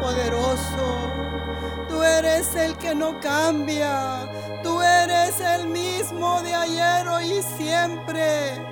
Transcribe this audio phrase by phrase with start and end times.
[0.00, 1.12] Todopoderoso.
[1.88, 4.26] Tú eres el que no cambia.
[4.62, 8.66] Tú eres el mismo de ayer, hoy y siempre.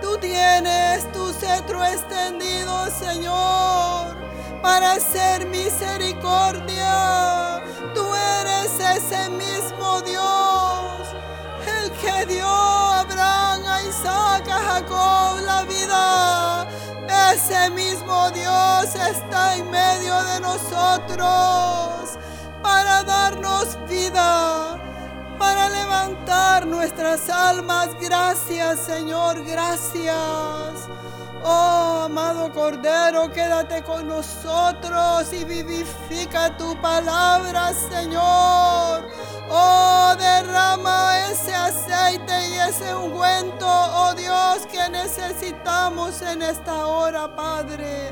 [0.00, 4.16] Tú tienes tu cetro extendido, Señor,
[4.60, 7.62] para hacer misericordia.
[7.94, 8.04] Tú
[8.40, 11.14] eres ese mismo Dios,
[11.80, 16.31] el que dio a Abraham, a Isaac, a Jacob la vida.
[17.44, 22.16] Ese mismo Dios está en medio de nosotros
[22.62, 24.78] para darnos vida
[25.40, 27.96] para levantar nuestras almas.
[28.00, 30.88] Gracias, Señor, gracias.
[31.44, 39.10] Oh, amado Cordero, quédate con nosotros y vivifica tu palabra, Señor.
[39.50, 48.10] Oh, derrama ese aceite y ese ungüento, oh Dios, que necesitamos en esta hora, Padre.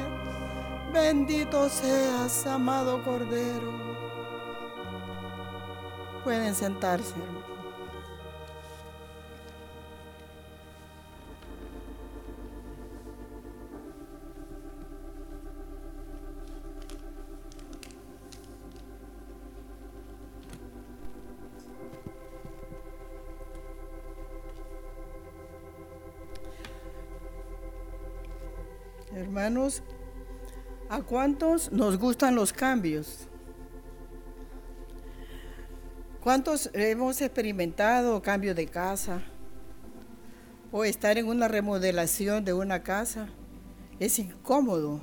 [0.92, 3.72] Bendito seas, amado Cordero.
[6.24, 7.14] Pueden sentarse.
[29.20, 29.82] Hermanos,
[30.88, 33.28] ¿a cuántos nos gustan los cambios?
[36.22, 39.20] ¿Cuántos hemos experimentado cambio de casa
[40.72, 43.28] o estar en una remodelación de una casa?
[43.98, 45.02] Es incómodo.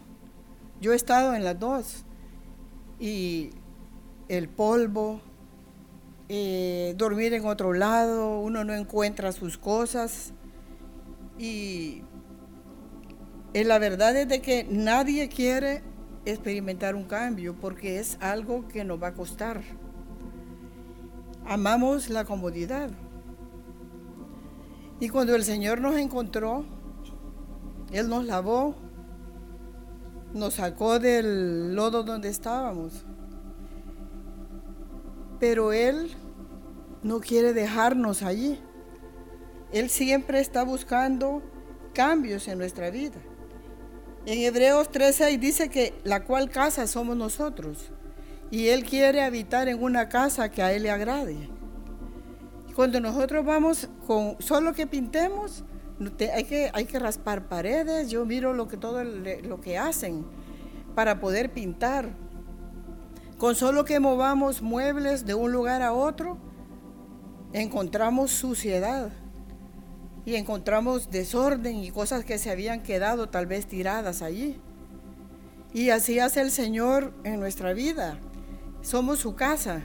[0.82, 2.04] Yo he estado en las dos
[3.00, 3.52] y
[4.30, 5.22] el polvo,
[6.28, 10.34] eh, dormir en otro lado, uno no encuentra sus cosas
[11.38, 12.02] y
[13.54, 15.82] la verdad es de que nadie quiere
[16.26, 19.62] experimentar un cambio porque es algo que nos va a costar.
[21.46, 22.90] Amamos la comodidad.
[25.00, 26.66] Y cuando el Señor nos encontró,
[27.92, 28.76] Él nos lavó,
[30.34, 33.06] nos sacó del lodo donde estábamos.
[35.40, 36.12] Pero Él
[37.04, 38.60] no quiere dejarnos allí.
[39.72, 41.42] Él siempre está buscando
[41.94, 43.20] cambios en nuestra vida.
[44.28, 47.92] En Hebreos 13 dice que la cual casa somos nosotros.
[48.52, 51.50] Y Él quiere habitar en una casa que a Él le agrade.
[52.76, 55.64] Cuando nosotros vamos con solo que pintemos,
[56.34, 58.10] hay que, hay que raspar paredes.
[58.10, 60.26] Yo miro lo que todo lo que hacen
[60.94, 62.10] para poder pintar.
[63.38, 66.38] Con solo que movamos muebles de un lugar a otro,
[67.54, 69.10] encontramos suciedad
[70.28, 74.60] y encontramos desorden y cosas que se habían quedado tal vez tiradas allí.
[75.74, 78.20] Y así hace el Señor en nuestra vida
[78.82, 79.84] somos su casa.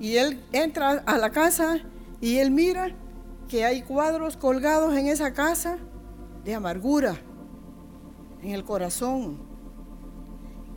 [0.00, 1.78] Y él entra a la casa
[2.20, 2.88] y él mira
[3.48, 5.78] que hay cuadros colgados en esa casa
[6.44, 7.14] de amargura,
[8.42, 9.38] en el corazón.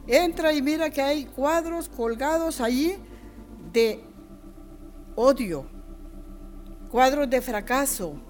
[0.05, 2.93] Entra y mira que hay cuadros colgados allí
[3.73, 4.03] de
[5.15, 5.65] odio,
[6.91, 8.21] cuadros de fracaso,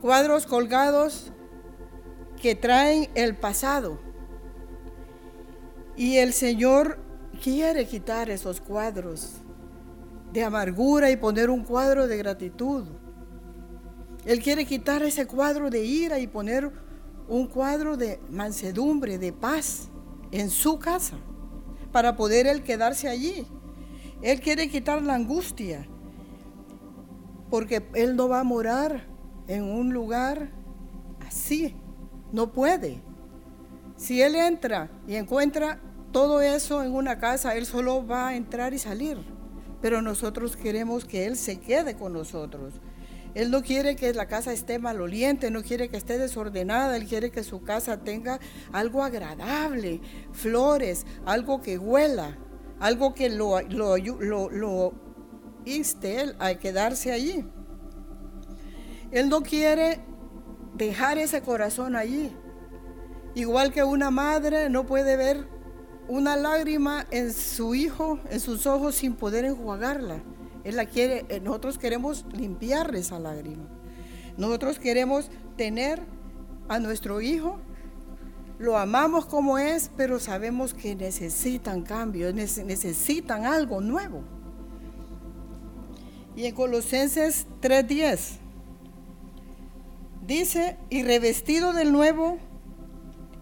[0.00, 1.32] cuadros colgados
[2.40, 3.98] que traen el pasado.
[5.96, 6.98] Y el Señor
[7.42, 9.40] quiere quitar esos cuadros
[10.32, 12.84] de amargura y poner un cuadro de gratitud.
[14.24, 16.70] Él quiere quitar ese cuadro de ira y poner
[17.28, 19.88] un cuadro de mansedumbre, de paz
[20.32, 21.16] en su casa,
[21.92, 23.46] para poder él quedarse allí.
[24.22, 25.86] Él quiere quitar la angustia,
[27.50, 29.15] porque él no va a morar
[29.48, 30.50] en un lugar
[31.26, 31.74] así,
[32.32, 33.02] no puede.
[33.96, 35.80] Si él entra y encuentra
[36.16, 39.18] todo eso en una casa, Él solo va a entrar y salir.
[39.82, 42.80] Pero nosotros queremos que Él se quede con nosotros.
[43.34, 47.30] Él no quiere que la casa esté maloliente, no quiere que esté desordenada, Él quiere
[47.30, 48.40] que su casa tenga
[48.72, 50.00] algo agradable,
[50.32, 52.38] flores, algo que huela,
[52.80, 54.94] algo que lo, lo,
[55.66, 57.44] inste Él a quedarse allí.
[59.10, 60.00] Él no quiere
[60.74, 62.32] dejar ese corazón allí.
[63.34, 65.46] Igual que una madre no puede ver
[66.08, 70.22] una lágrima en su hijo, en sus ojos, sin poder enjuagarla.
[70.64, 73.68] Él la quiere, eh, nosotros queremos limpiar esa lágrima.
[74.36, 76.02] Nosotros queremos tener
[76.68, 77.58] a nuestro hijo,
[78.58, 84.22] lo amamos como es, pero sabemos que necesitan cambio, necesitan algo nuevo.
[86.34, 88.45] Y en Colosenses 3:10
[90.26, 92.38] dice, y revestido del nuevo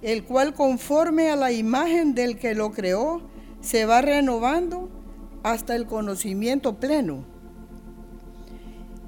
[0.05, 3.23] el cual conforme a la imagen del que lo creó,
[3.63, 4.91] se va renovando
[5.43, 7.25] hasta el conocimiento pleno.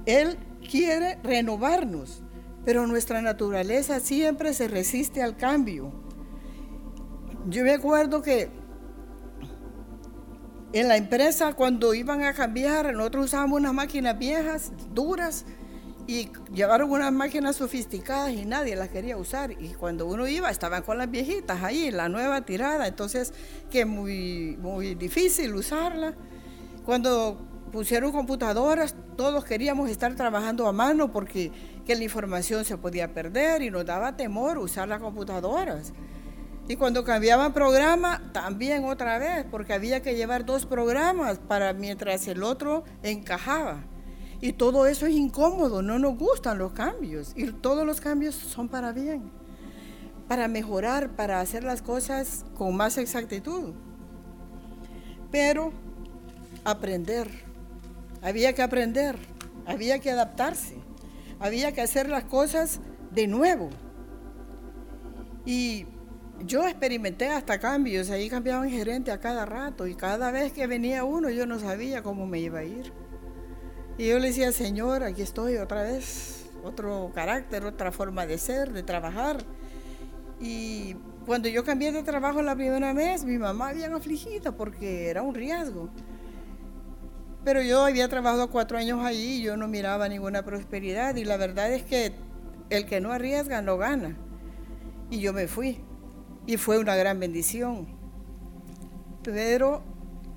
[0.07, 0.39] Él
[0.71, 2.23] quiere renovarnos,
[2.65, 5.93] pero nuestra naturaleza siempre se resiste al cambio.
[7.47, 8.49] Yo me acuerdo que
[10.73, 15.45] en la empresa cuando iban a cambiar, nosotros usábamos unas máquinas viejas, duras,
[16.07, 19.51] y llevaron unas máquinas sofisticadas y nadie las quería usar.
[19.53, 23.33] Y cuando uno iba, estaban con las viejitas ahí, la nueva tirada, entonces
[23.71, 26.15] que muy, muy difícil usarla.
[26.85, 27.39] Cuando
[27.73, 31.51] pusieron computadoras, todos queríamos estar trabajando a mano porque
[31.85, 35.93] que la información se podía perder y nos daba temor usar las computadoras.
[36.69, 42.27] Y cuando cambiaban programa, también otra vez, porque había que llevar dos programas para mientras
[42.27, 43.85] el otro encajaba.
[44.41, 47.33] Y todo eso es incómodo, no nos gustan los cambios.
[47.37, 49.31] Y todos los cambios son para bien,
[50.29, 53.73] para mejorar, para hacer las cosas con más exactitud.
[55.31, 55.73] Pero
[56.65, 57.31] aprender,
[58.23, 59.17] había que aprender,
[59.67, 60.77] había que adaptarse,
[61.41, 62.81] había que hacer las cosas
[63.13, 63.71] de nuevo.
[65.45, 65.87] Y
[66.45, 71.05] yo experimenté hasta cambios, ahí cambiaban gerente a cada rato y cada vez que venía
[71.05, 72.93] uno yo no sabía cómo me iba a ir.
[73.99, 78.73] Y yo le decía, Señor, aquí estoy otra vez, otro carácter, otra forma de ser,
[78.73, 79.39] de trabajar.
[80.39, 85.23] Y cuando yo cambié de trabajo la primera vez, mi mamá bien afligida porque era
[85.23, 85.89] un riesgo.
[87.43, 91.37] Pero yo había trabajado cuatro años allí y yo no miraba ninguna prosperidad y la
[91.37, 92.13] verdad es que
[92.71, 94.17] el que no arriesga no gana.
[95.11, 95.81] Y yo me fui
[96.47, 97.87] y fue una gran bendición.
[99.23, 99.83] Pero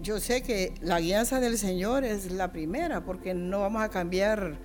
[0.01, 4.57] yo sé que la guianza del Señor es la primera, porque no vamos a cambiar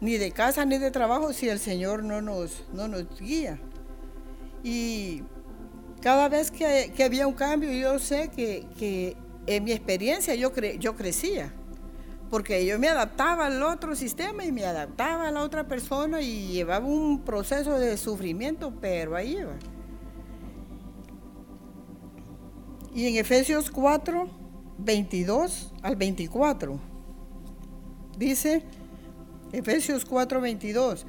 [0.00, 3.58] ni de casa ni de trabajo si el Señor no nos, no nos guía.
[4.62, 5.22] Y
[6.00, 11.52] cada vez que, había un cambio, yo sé que, en mi experiencia yo, yo crecía,
[12.30, 16.52] porque yo me adaptaba al otro sistema y me adaptaba a la otra persona y
[16.52, 19.56] llevaba un proceso de sufrimiento, pero ahí iba.
[22.94, 24.39] Y en Efesios 4,
[24.84, 26.78] 22 al 24.
[28.16, 28.62] Dice
[29.52, 31.06] Efesios 4, 22.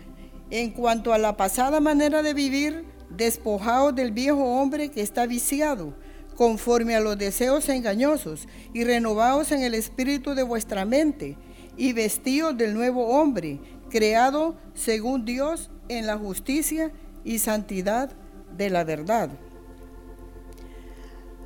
[0.49, 5.93] En cuanto a la pasada manera de vivir, despojaos del viejo hombre que está viciado,
[6.35, 11.37] conforme a los deseos engañosos, y renovaos en el espíritu de vuestra mente,
[11.77, 13.59] y vestíos del nuevo hombre,
[13.89, 16.91] creado según Dios en la justicia
[17.23, 18.11] y santidad
[18.57, 19.29] de la verdad.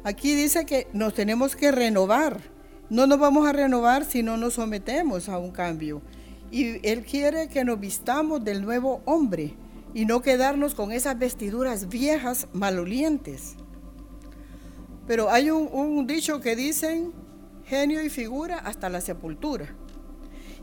[0.06, 2.40] Aquí dice que nos tenemos que renovar.
[2.92, 6.04] No nos vamos a renovar si no nos sometemos a un cambio.
[6.52, 9.56] Y Él quiere que nos vistamos del nuevo hombre
[9.96, 13.56] y no quedarnos con esas vestiduras viejas malolientes.
[15.08, 17.12] Pero hay un, dicho que dicen
[17.66, 19.76] genio y figura hasta la sepultura.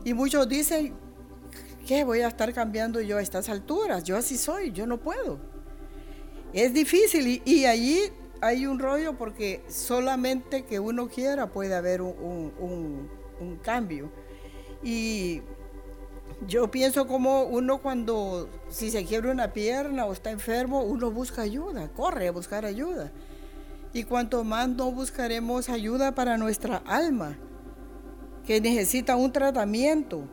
[0.05, 0.93] Y muchos dicen,
[1.85, 4.05] ¿qué voy a estar cambiando yo a estas alturas?
[4.05, 5.37] Yo así soy, yo no puedo.
[6.53, 7.99] Es difícil y, y allí
[8.43, 13.09] hay un rollo porque solamente que uno quiera puede haber un,
[13.61, 14.09] cambio.
[14.83, 15.41] Y
[16.47, 21.41] yo pienso como uno cuando, si se quiebra una pierna o está enfermo, uno busca
[21.41, 23.11] ayuda, corre a buscar ayuda.
[23.93, 27.37] Y cuanto más no buscaremos ayuda para nuestra alma,
[28.45, 30.27] que necesita un tratamiento.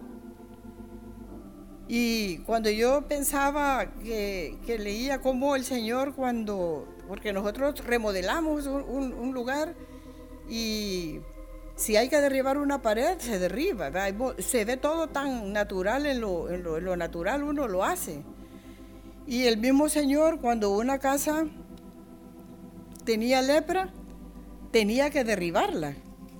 [1.86, 9.32] Y cuando yo pensaba que, que leía cómo el Señor cuando porque nosotros remodelamos un,
[9.32, 9.74] lugar
[10.48, 11.18] y
[11.74, 13.90] si hay que derribar una pared, se derriba.
[14.38, 18.22] Se ve todo tan natural en lo, en lo, natural, uno lo hace.
[19.26, 21.46] Y el mismo Señor, cuando una casa
[23.04, 23.88] tenía lepra,
[24.70, 25.96] tenía que derribarla.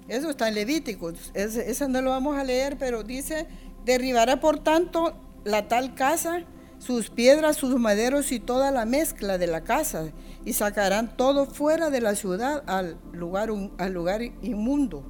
[0.06, 1.12] Eso está en Levítico.
[1.34, 3.48] eso no lo vamos a leer, pero dice,
[3.84, 6.44] derribará por tanto la tal casa
[6.80, 10.10] sus piedras, sus maderos y toda la mezcla de la casa,
[10.44, 15.04] y sacarán todo fuera de la ciudad al lugar, al lugar inmundo.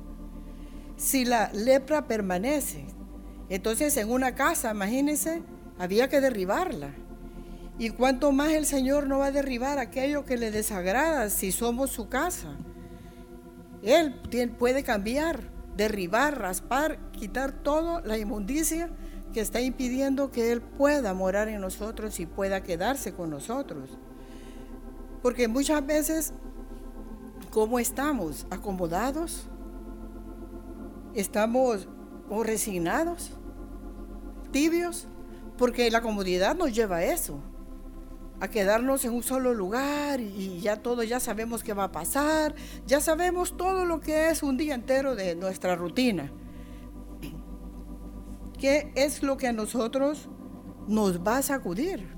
[0.97, 2.87] Si la lepra permanece,
[3.49, 5.43] entonces en una casa, imagínense,
[5.79, 6.95] había que derribarla.
[7.79, 11.91] Y cuánto más el Señor no va a derribar aquello que le desagrada si somos
[11.91, 12.57] su casa.
[13.83, 14.21] Él
[14.59, 18.91] puede cambiar, derribar, raspar, quitar toda la inmundicia
[19.33, 23.99] que está impidiendo que Él pueda morar en nosotros y pueda quedarse con nosotros.
[25.23, 26.33] Porque muchas veces,
[27.51, 28.47] ¿cómo estamos?
[28.51, 29.49] ¿Acomodados?
[31.15, 31.89] ¿Estamos
[32.29, 33.33] o resignados?
[34.51, 35.09] ¿Tibios?
[35.59, 37.41] Porque la comodidad nos lleva a eso.
[38.41, 42.55] a quedarnos en un solo lugar y ya todo, ya sabemos qué va a pasar,
[42.87, 46.33] ya sabemos todo lo que es un día entero de nuestra rutina.
[48.59, 50.29] ¿Qué es lo que a nosotros
[50.89, 52.09] nos va a sacudir?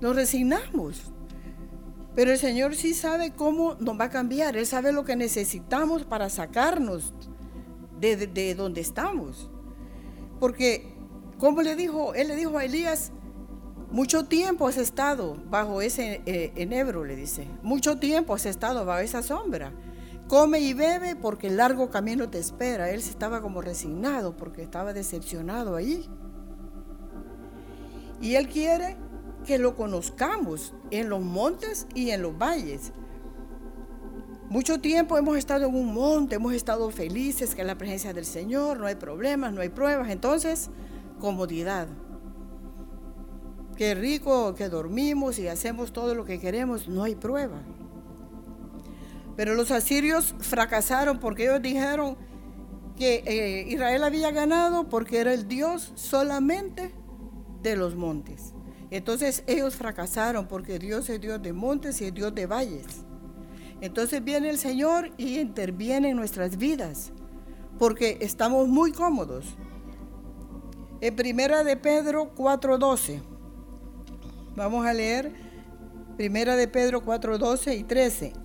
[0.00, 1.12] Nos resignamos.
[2.14, 4.56] Pero el Señor sí sabe cómo nos va a cambiar.
[4.56, 7.12] Él sabe lo que necesitamos para sacarnos
[7.98, 9.50] de, de, donde estamos.
[10.38, 10.94] Porque,
[11.38, 13.10] como le dijo, Él le dijo a Elías,
[13.90, 17.48] mucho tiempo has estado bajo ese eh, enebro, le dice.
[17.62, 19.72] Mucho tiempo has estado bajo esa sombra.
[20.28, 22.90] Come y bebe porque el largo camino te espera.
[22.90, 26.08] Él estaba como resignado porque estaba decepcionado allí.
[28.20, 28.96] Y Él quiere
[29.44, 32.92] que lo conozcamos en los montes y en los valles.
[34.48, 38.24] Mucho tiempo hemos estado en un monte, hemos estado felices que en la presencia del
[38.24, 40.10] Señor, no hay problemas, no hay pruebas.
[40.10, 40.70] Entonces,
[41.18, 41.88] comodidad.
[43.76, 47.62] Qué rico que dormimos y hacemos todo lo que queremos, no hay prueba.
[49.36, 52.16] Pero los asirios fracasaron porque ellos dijeron
[52.96, 56.94] que eh, Israel había ganado porque era el Dios solamente
[57.62, 58.53] de los montes.
[58.94, 62.86] Entonces ellos fracasaron porque Dios es Dios de montes y es Dios de valles.
[63.80, 67.10] Entonces viene el Señor y interviene en nuestras vidas
[67.76, 69.46] porque estamos muy cómodos.
[71.00, 73.20] En primera de Pedro 4:12.
[74.54, 75.32] Vamos a leer
[76.16, 78.43] primera de Pedro 4:12 y 13.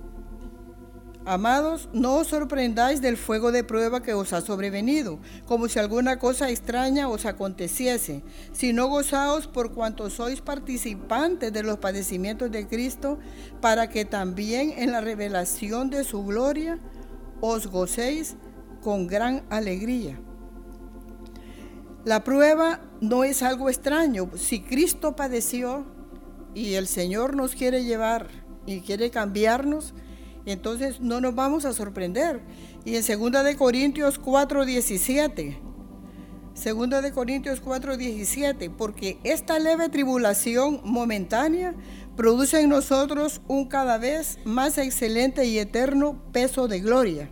[1.29, 6.17] Amados, no os sorprendáis del fuego de prueba que os ha sobrevenido, como si alguna
[6.17, 13.19] cosa extraña os aconteciese, sino gozaos por cuanto sois participantes de los padecimientos de Cristo,
[13.61, 16.79] para que también en la revelación de su gloria
[17.41, 18.35] os gocéis
[18.81, 20.19] con gran alegría.
[22.05, 24.31] La prueba no es algo extraño.
[24.35, 25.85] Si Cristo padeció
[26.55, 28.29] y el Señor nos quiere llevar
[28.65, 29.93] y quiere cambiarnos,
[30.45, 32.41] entonces no nos vamos a sorprender.
[32.85, 35.57] Y en 2 de Corintios 4:17.
[36.53, 41.73] 2 de Corintios 4:17, porque esta leve tribulación momentánea
[42.15, 47.29] produce en nosotros un cada vez más excelente y eterno peso de gloria.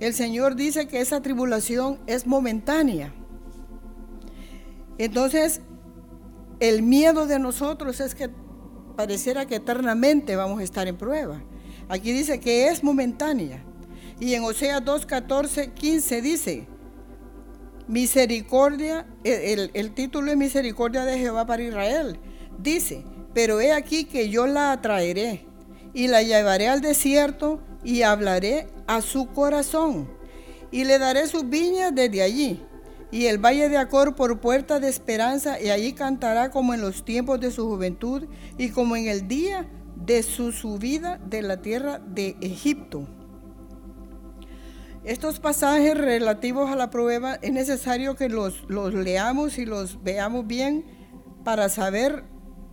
[0.00, 3.12] El Señor dice que esa tribulación es momentánea.
[4.98, 5.60] Entonces,
[6.58, 8.30] el miedo de nosotros es que
[8.96, 11.42] pareciera que eternamente vamos a estar en prueba.
[11.90, 13.64] Aquí dice que es momentánea.
[14.20, 16.66] Y en Osea 2, 14, 15 dice,
[17.88, 22.20] misericordia, el, el título es misericordia de Jehová para Israel.
[22.58, 23.02] Dice,
[23.34, 25.44] pero he aquí que yo la atraeré
[25.92, 30.08] y la llevaré al desierto y hablaré a su corazón
[30.70, 32.62] y le daré sus viñas desde allí
[33.10, 37.04] y el valle de Acor por puerta de esperanza y allí cantará como en los
[37.04, 39.68] tiempos de su juventud y como en el día
[40.04, 43.06] de su subida de la tierra de Egipto.
[45.04, 50.84] Estos pasajes relativos a la prueba es necesario que los, leamos y los veamos bien
[51.42, 52.24] para saber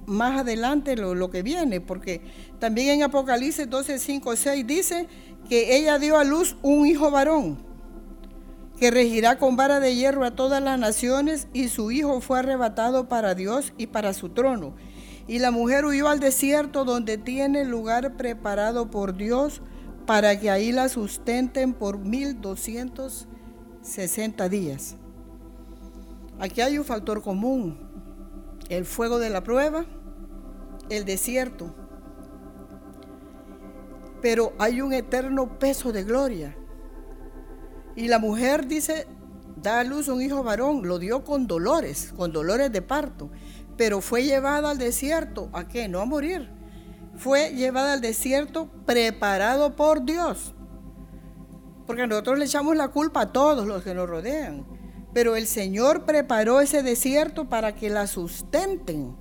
[0.05, 2.22] más adelante lo, lo, que viene, porque
[2.60, 5.07] también en Apocalipsis 12, 5, 6 dice
[5.50, 7.60] que ella dio a luz un hijo varón,
[8.77, 13.07] que regirá con vara de hierro a todas las naciones, y su hijo fue arrebatado
[13.07, 14.75] para Dios y para su trono.
[15.27, 19.62] Y la mujer huyó al desierto donde tiene lugar preparado por Dios
[20.05, 24.96] para que ahí la sustenten por 1260 días.
[26.39, 27.77] Aquí hay un factor común,
[28.69, 29.84] el fuego de la prueba,
[30.89, 31.75] el desierto.
[34.22, 36.55] Pero hay un eterno peso de gloria.
[37.98, 39.07] Y la mujer dice,
[39.62, 43.29] da a luz un hijo varón, lo dio con dolores, con dolores de parto
[43.77, 45.50] pero fue llevada al desierto.
[45.53, 45.88] ¿A qué?
[45.88, 46.50] No a morir.
[47.15, 50.53] Fue llevada al desierto preparado por Dios.
[51.86, 54.65] Porque nosotros le echamos la culpa a todos los que nos rodean.
[55.13, 59.15] Pero el Señor preparó ese desierto para que la sustenten.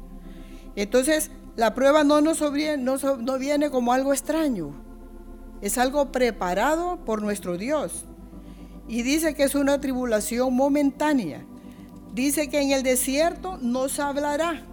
[0.75, 4.72] Entonces, la prueba no, nos no, viene como algo extraño.
[5.60, 8.06] Es algo preparado por nuestro Dios.
[8.88, 11.46] Y dice que es una tribulación momentánea
[12.16, 14.64] dice que en el desierto no se hablará.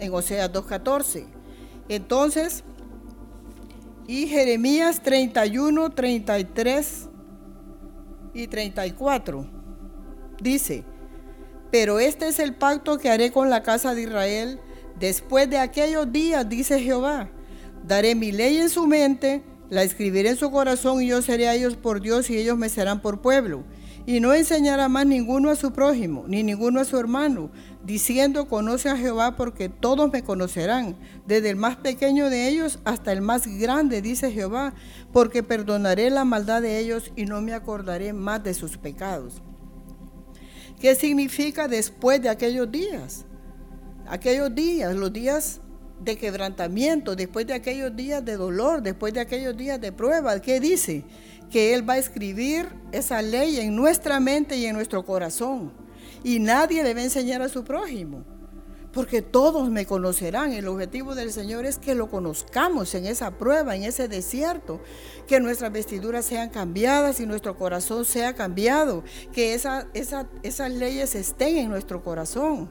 [0.00, 1.26] En Oseas 2.14.
[1.88, 2.64] Entonces,
[4.08, 7.08] y Jeremías 31, 33
[8.34, 9.46] y 34.
[10.42, 10.82] Dice,
[11.70, 14.58] pero este es el pacto que haré con la casa de Israel
[14.98, 17.30] después de aquellos días, dice Jehová.
[17.86, 21.54] Daré mi ley en su mente, la escribiré en su corazón y yo seré a
[21.54, 23.62] ellos por Dios y ellos me serán por pueblo
[24.04, 27.50] Y no enseñará más ninguno a su prójimo, ni ninguno a su hermano,
[27.84, 33.12] diciendo, conoce a Jehová porque todos me conocerán, desde el más pequeño de ellos hasta
[33.12, 34.74] el más grande, dice Jehová,
[35.12, 39.40] porque perdonaré la maldad de ellos y no me acordaré más de sus pecados.
[40.80, 43.24] ¿Qué significa después de aquellos días?
[44.08, 45.60] Aquellos días, los días
[46.00, 50.58] de quebrantamiento, después de aquellos días de dolor, después de aquellos días de prueba, ¿qué
[50.58, 51.04] dice?
[51.52, 55.72] Que Él va a escribir esa ley en nuestra mente y en nuestro corazón.
[56.24, 58.24] Y nadie debe enseñar a su prójimo,
[58.92, 60.52] porque todos me conocerán.
[60.52, 64.80] El objetivo del Señor es que lo conozcamos en esa prueba, en ese desierto,
[65.26, 71.58] que nuestras vestiduras sean cambiadas y nuestro corazón sea cambiado, que esa, esas leyes estén
[71.58, 72.70] en nuestro corazón.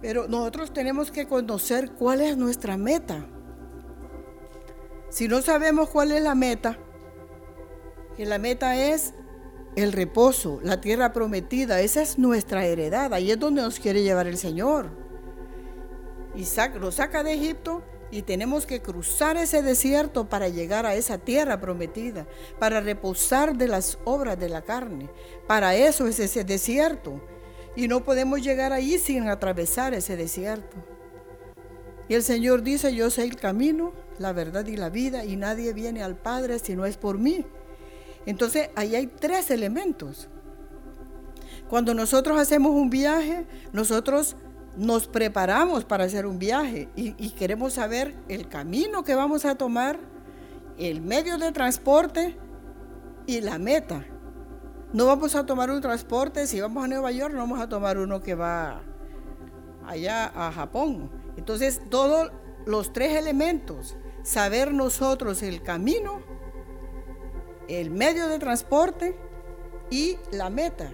[0.00, 3.26] Pero nosotros tenemos que conocer cuál es nuestra meta.
[5.10, 6.78] Si no sabemos cuál es la meta,
[8.16, 9.12] que la meta es
[9.74, 14.28] el reposo, la tierra prometida, esa es nuestra heredad, ahí es donde nos quiere llevar
[14.28, 14.90] el Señor.
[16.36, 21.18] Isaac lo saca de Egipto y tenemos que cruzar ese desierto para llegar a esa
[21.18, 22.28] tierra prometida,
[22.60, 25.10] para reposar de las obras de la carne.
[25.48, 27.20] Para eso es ese desierto.
[27.76, 30.76] Y no podemos llegar ahí sin atravesar ese desierto.
[32.10, 35.72] Y el Señor dice, yo soy el camino, la verdad y la vida, y nadie
[35.72, 37.46] viene al Padre si no es por mí.
[38.26, 40.28] Entonces, ahí hay tres elementos.
[41.68, 44.34] Cuando nosotros hacemos un viaje, nosotros
[44.76, 49.54] nos preparamos para hacer un viaje y, y, queremos saber el camino que vamos a
[49.54, 50.00] tomar,
[50.78, 52.36] el medio de transporte
[53.24, 54.04] y la meta.
[54.92, 57.98] No vamos a tomar un transporte, si vamos a Nueva York, no vamos a tomar
[57.98, 58.80] uno que va
[59.86, 61.08] allá a Japón.
[61.40, 62.30] Entonces, todos
[62.66, 66.20] los tres elementos, saber nosotros el camino,
[67.66, 69.16] el medio de transporte
[69.88, 70.92] y la meta.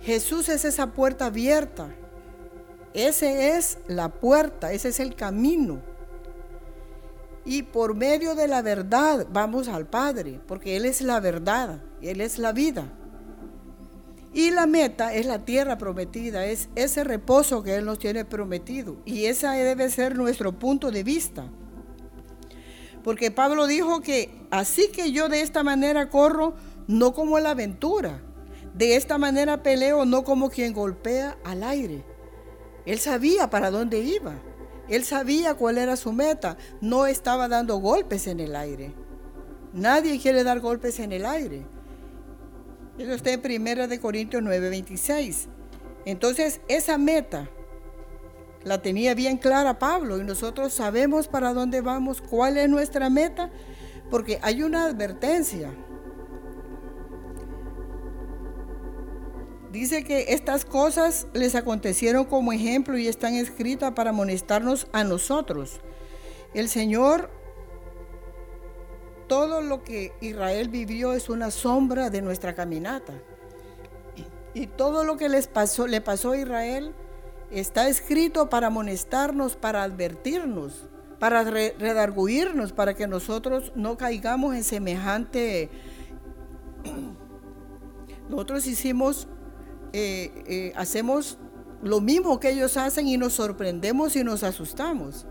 [0.00, 1.94] Jesús es esa puerta abierta.
[2.94, 5.82] Ese es la puerta, ese es el camino.
[7.44, 12.22] Y por medio de la verdad vamos al Padre, porque Él es la verdad, Él
[12.22, 12.90] es la vida.
[14.34, 18.96] Y la meta es la tierra prometida, es ese reposo que Él nos tiene prometido.
[19.04, 21.48] Y ese debe ser nuestro punto de vista.
[23.04, 26.54] Porque Pablo dijo que así que yo de esta manera corro,
[26.88, 28.22] no como la aventura.
[28.74, 32.04] De esta manera peleo, no como quien golpea al aire.
[32.86, 34.34] Él sabía para dónde iba.
[34.88, 36.56] Él sabía cuál era su meta.
[36.80, 38.94] No estaba dando golpes en el aire.
[39.72, 41.64] Nadie quiere dar golpes en el aire.
[42.98, 45.48] Eso está en 1 de Corintios 9, 26.
[46.04, 47.48] Entonces, esa meta
[48.62, 53.50] la tenía bien clara Pablo y nosotros sabemos para dónde vamos, cuál es nuestra meta,
[54.10, 55.72] porque hay una advertencia.
[59.72, 65.80] Dice que estas cosas les acontecieron como ejemplo y están escritas para amonestarnos a nosotros.
[66.54, 67.28] El Señor,
[69.26, 73.12] todo lo que Israel vivió es una sombra de nuestra caminata.
[74.54, 76.94] Y todo lo que les pasó, le pasó a Israel
[77.50, 85.70] está escrito para amonestarnos, para advertirnos, para redarguirnos, para que nosotros no caigamos en semejante...
[88.26, 89.28] Nosotros hicimos
[89.96, 91.38] eh, eh, hacemos
[91.80, 95.24] lo mismo que ellos hacen y nos sorprendemos y nos asustamos.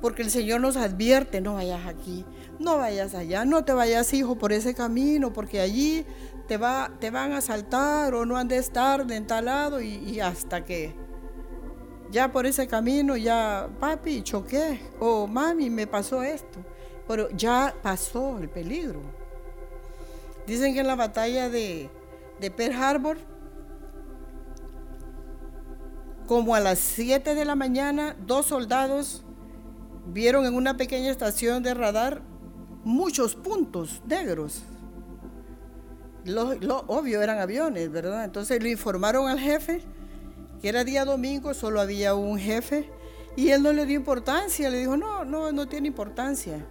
[0.00, 2.24] Porque el Señor nos advierte, no vayas aquí,
[2.64, 6.04] no vayas allá, no te vayas hijo por ese camino, porque allí
[6.48, 10.20] te, va, te van a asaltar o no han de estar de tal lado y,
[10.20, 10.94] hasta que
[12.10, 16.58] ya por ese camino ya, papi, choqué, o mami, me pasó esto.
[17.06, 19.00] Pero ya pasó el peligro.
[20.46, 21.90] Dicen que en la batalla de,
[22.40, 23.18] de Pearl Harbor,
[26.26, 29.24] como a las 7 de la mañana, dos soldados
[30.06, 32.22] vieron en una pequeña estación de radar
[32.84, 34.62] muchos puntos negros.
[36.24, 36.50] Lo,
[36.86, 38.24] obvio eran aviones, ¿verdad?
[38.24, 39.82] Entonces le informaron al jefe
[40.62, 42.88] que era día domingo, solo había un jefe
[43.36, 46.64] y él no le dio importancia, le dijo, no, no, no tiene importancia.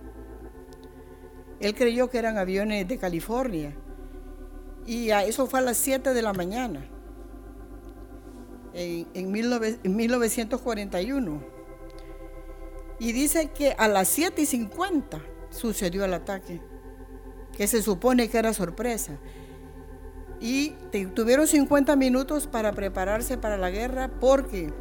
[1.59, 3.75] Él creyó que eran aviones de California
[4.85, 6.85] y eso fue a las 7 de la mañana
[8.73, 11.53] en, 1941.
[12.99, 15.21] Y dice que a las 7 y 50
[15.53, 16.59] sucedió el ataque,
[17.55, 19.17] que se supone que era sorpresa.
[20.39, 20.71] Y
[21.15, 24.73] tuvieron 50 minutos para prepararse para la guerra porque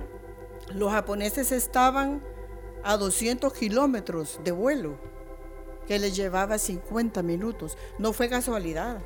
[0.75, 2.21] los japoneses estaban
[2.83, 4.99] a 200 kilómetros de vuelo,
[5.87, 7.79] que les llevaba 50 minutos.
[7.99, 9.03] No fue casualidad.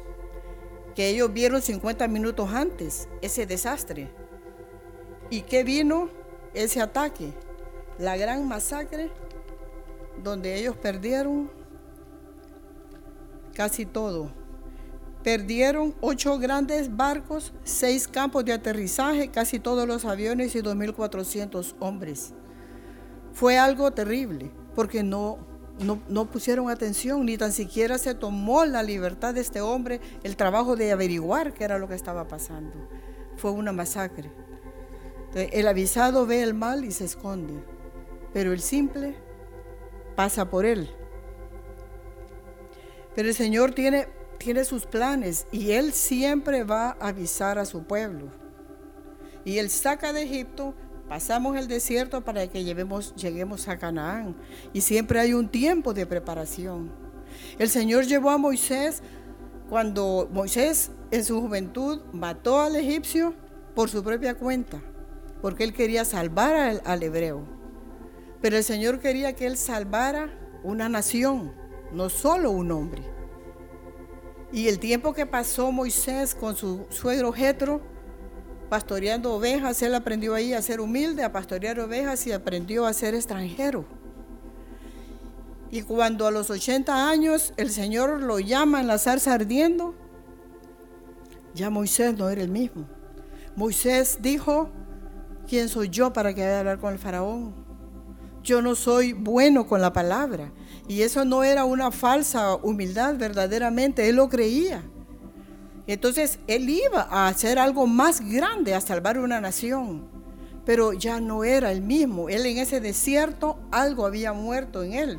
[0.94, 4.08] que ellos vieron 50 minutos antes, ese desastre.
[5.28, 6.08] ¿Y qué vino?
[6.54, 7.34] Ese ataque,
[7.98, 9.10] la gran masacre,
[10.22, 11.50] donde ellos perdieron
[13.54, 14.30] casi todo.
[15.22, 22.32] Perdieron ocho grandes barcos, seis campos de aterrizaje, casi todos los aviones y 2.400 hombres.
[23.32, 25.38] Fue algo terrible, porque no
[25.78, 30.74] no, pusieron atención, ni tan siquiera se tomó la libertad de este hombre, el trabajo
[30.74, 32.88] de averiguar qué era lo que estaba pasando.
[33.36, 34.30] Fue una masacre.
[35.34, 37.62] el avisado ve el mal y se esconde,
[38.32, 39.16] pero el simple
[40.16, 40.90] pasa por él.
[43.14, 47.84] Pero el Señor tiene, tiene sus planes y Él siempre va a avisar a su
[47.84, 48.26] pueblo.
[49.44, 50.74] Y Él saca de Egipto
[51.08, 54.34] Pasamos el desierto para que lleguemos a Canaán.
[54.72, 56.90] Y siempre hay un tiempo de preparación.
[57.58, 59.02] El Señor llevó a Moisés
[59.68, 63.34] cuando Moisés en su juventud mató al egipcio
[63.74, 64.80] por su propia cuenta,
[65.42, 67.55] porque él quería salvar al, al hebreo.
[68.40, 70.30] Pero el Señor quería que él salvara
[70.62, 71.52] una nación,
[71.92, 73.02] no solo un hombre.
[74.52, 77.80] Y el tiempo que pasó Moisés con su suegro Jetro,
[78.68, 83.14] pastoreando ovejas, él aprendió ahí a ser humilde, a pastorear ovejas y aprendió a ser
[83.14, 83.84] extranjero.
[85.70, 89.94] Y cuando a los 80 años el Señor lo llama en la zarza ardiendo,
[91.54, 92.86] ya Moisés no era el mismo.
[93.56, 94.70] Moisés dijo,
[95.48, 97.65] ¿quién soy yo para que vaya a hablar con el faraón?
[98.46, 100.52] Yo no soy bueno con la palabra.
[100.86, 104.84] Y eso no era una falsa humildad, verdaderamente, él lo creía.
[105.88, 110.06] Entonces él iba a hacer algo más grande, a salvar una nación,
[110.64, 112.28] pero ya no era el mismo.
[112.28, 115.18] Él en ese desierto algo había muerto en él.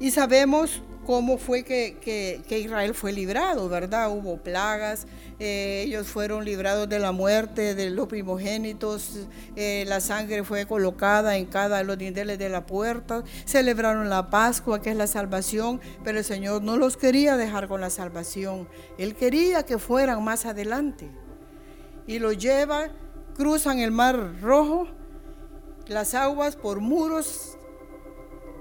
[0.00, 4.10] Y sabemos cómo fue que, Israel fue librado, ¿verdad?
[4.10, 5.06] Hubo plagas,
[5.38, 11.36] eh, ellos fueron librados de la muerte de los primogénitos, eh, la sangre fue colocada
[11.36, 15.80] en cada de los dinteles de la puerta, celebraron la Pascua, que es la salvación,
[16.04, 20.46] pero el Señor no los quería dejar con la salvación, Él quería que fueran más
[20.46, 21.10] adelante.
[22.06, 22.90] Y los lleva,
[23.34, 24.86] cruzan el mar rojo,
[25.88, 27.56] las aguas por muros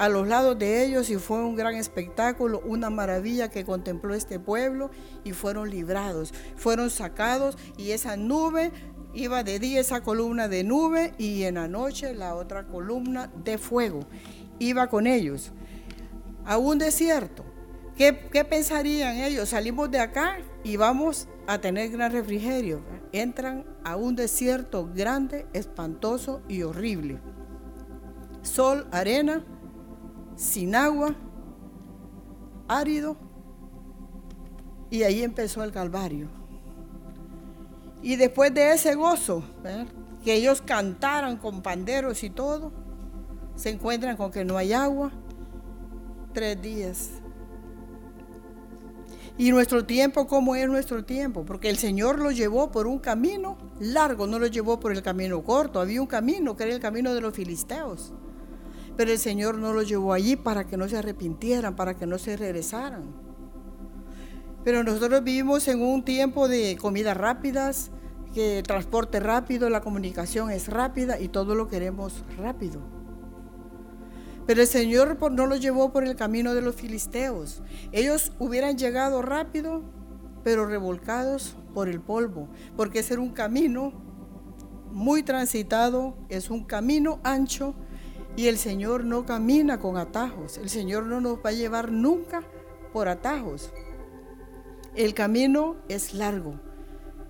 [0.04, 4.38] a los lados de ellos y fue un gran espectáculo, una maravilla que contempló este
[4.38, 4.92] pueblo
[5.24, 8.74] y fueron librados, fueron sacados y esa nube
[9.13, 13.58] iba de día esa columna de nube y en la noche la otra columna de
[13.58, 14.02] fuego.
[14.60, 15.54] Iba con ellos
[16.44, 17.46] a un desierto.
[17.96, 19.48] ¿Qué, qué pensarían ellos?
[19.48, 22.82] Salimos de acá y vamos a tener gran refrigerio.
[23.13, 27.22] Entran a un desierto grande, espantoso y horrible.
[28.42, 29.46] Sol, arena,
[30.36, 31.15] sin agua,
[32.67, 33.15] árido,
[34.89, 36.28] y ahí empezó el Calvario.
[38.02, 39.43] Y después de ese gozo,
[40.24, 42.72] que ellos cantaran con panderos y todo,
[43.56, 45.12] se encuentran con que no hay agua,
[46.34, 47.10] tres días.
[49.38, 51.43] Y nuestro tiempo, ¿cómo es nuestro tiempo?
[51.43, 55.43] Porque el Señor lo llevó por un camino largo, no lo llevó por el camino
[55.43, 55.80] corto.
[55.80, 58.13] Había un camino que era el camino de los filisteos.
[58.96, 62.18] Pero el Señor no los llevó allí para que no se arrepintieran, para que no
[62.18, 63.04] se regresaran.
[64.64, 67.92] Pero nosotros vivimos en un tiempo de comidas rápidas,
[68.34, 72.82] que transporte rápido, la comunicación es rápida y todo lo queremos rápido.
[74.46, 77.62] Pero el Señor no los llevó por el camino de los filisteos.
[77.92, 79.84] Ellos hubieran llegado rápido,
[80.44, 83.94] pero revolcados por el polvo, porque ese era un camino
[84.92, 87.74] muy transitado, es un camino ancho,
[88.36, 90.58] y el Señor no camina con atajos.
[90.58, 92.43] El Señor no nos va a llevar nunca
[92.91, 93.72] por atajos.
[94.96, 96.60] El camino es largo.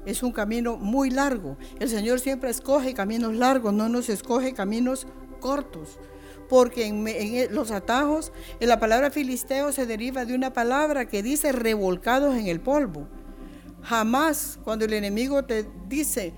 [0.06, 1.58] Es un camino muy largo.
[1.80, 5.08] El Señor siempre escoge caminos largos, no nos escoge caminos
[5.40, 5.98] cortos.
[6.50, 11.52] Porque en, los atajos, en la palabra filisteo se deriva de una palabra que dice
[11.52, 13.08] revolcados en el polvo.
[13.82, 16.34] Jamás cuando el enemigo te dice,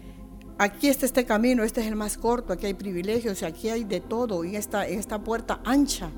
[0.57, 3.99] aquí está este camino, este es el más corto, aquí hay privilegios, aquí hay de
[3.99, 6.09] todo, y esta, esta puerta ancha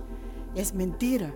[0.56, 1.34] es mentira,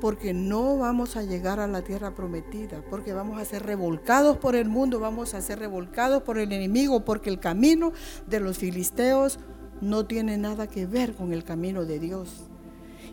[0.00, 4.56] porque no vamos a llegar a la tierra prometida, porque vamos a ser revolcados por
[4.56, 7.92] el mundo, vamos a ser revolcados por el enemigo, porque el camino
[8.26, 9.38] de los filisteos
[9.80, 12.44] no tiene nada que ver con el camino de Dios.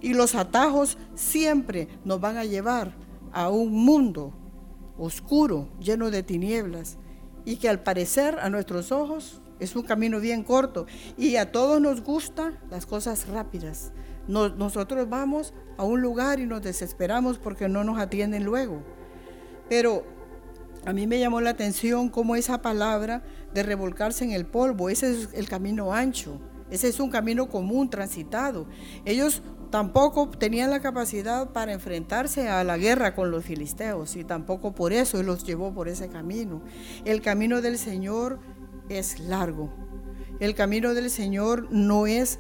[0.02, 2.94] Y los atajos siempre nos van a llevar
[3.32, 4.34] a un mundo
[4.98, 6.98] oscuro, lleno de tinieblas
[7.46, 10.86] y que al parecer a nuestros ojos es un camino bien corto
[11.18, 13.92] y a todos nos gustan las cosas rápidas.
[14.28, 18.84] nosotros vamos a un lugar y nos desesperamos porque no nos atienden luego.
[19.68, 20.04] Pero
[20.86, 23.24] a mí me llamó la atención cómo esa palabra
[23.54, 27.90] de revolcarse en el polvo, ese es el camino ancho, ese es un camino común,
[27.90, 28.68] transitado.
[29.06, 34.74] Ellos tampoco tenían la capacidad para enfrentarse a la guerra con los filisteos y tampoco
[34.74, 36.62] por eso los llevó por ese camino.
[37.06, 38.40] El camino del Señor
[38.90, 39.70] es largo.
[40.40, 42.40] El camino del Señor no es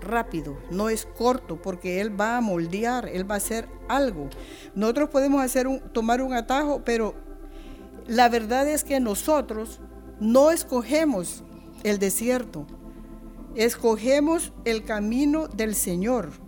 [0.00, 4.28] rápido, no es corto, porque Él va a moldear, Él va a hacer algo.
[4.74, 7.14] Nosotros podemos hacer tomar un atajo, pero
[8.06, 9.80] la verdad es que nosotros
[10.20, 11.44] no escogemos
[11.82, 12.66] el desierto,
[13.54, 16.47] escogemos el camino del Señor.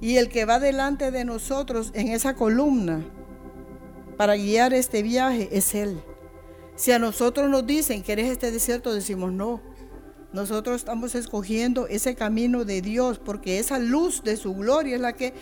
[0.00, 3.04] Y el que va delante de nosotros en esa columna
[4.16, 6.00] para guiar este viaje es Él.
[6.76, 8.92] Si a nosotros nos dicen, que eres este desierto?
[8.92, 9.62] Decimos no.
[10.32, 15.14] Nosotros estamos escogiendo ese camino de Dios porque esa luz de su gloria es la
[15.14, 15.32] que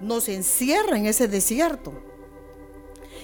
[0.00, 2.09] nos encierra en ese desierto.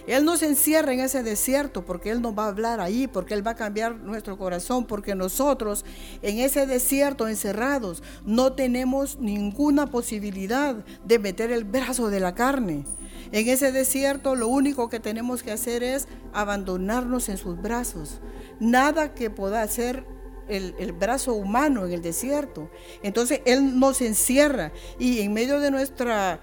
[0.07, 3.47] Él nos encierra en ese desierto porque Él nos va a hablar ahí, porque Él
[3.47, 5.85] va a cambiar nuestro corazón, porque nosotros
[6.23, 12.85] en ese desierto encerrados no tenemos ninguna posibilidad de meter el brazo de la carne.
[13.33, 18.21] En ese desierto lo único que tenemos que hacer es abandonarnos en sus brazos.
[18.61, 20.05] Nada que pueda hacer
[20.49, 22.71] el, brazo humano en el desierto.
[23.03, 26.41] Entonces Él nos encierra y en medio de nuestra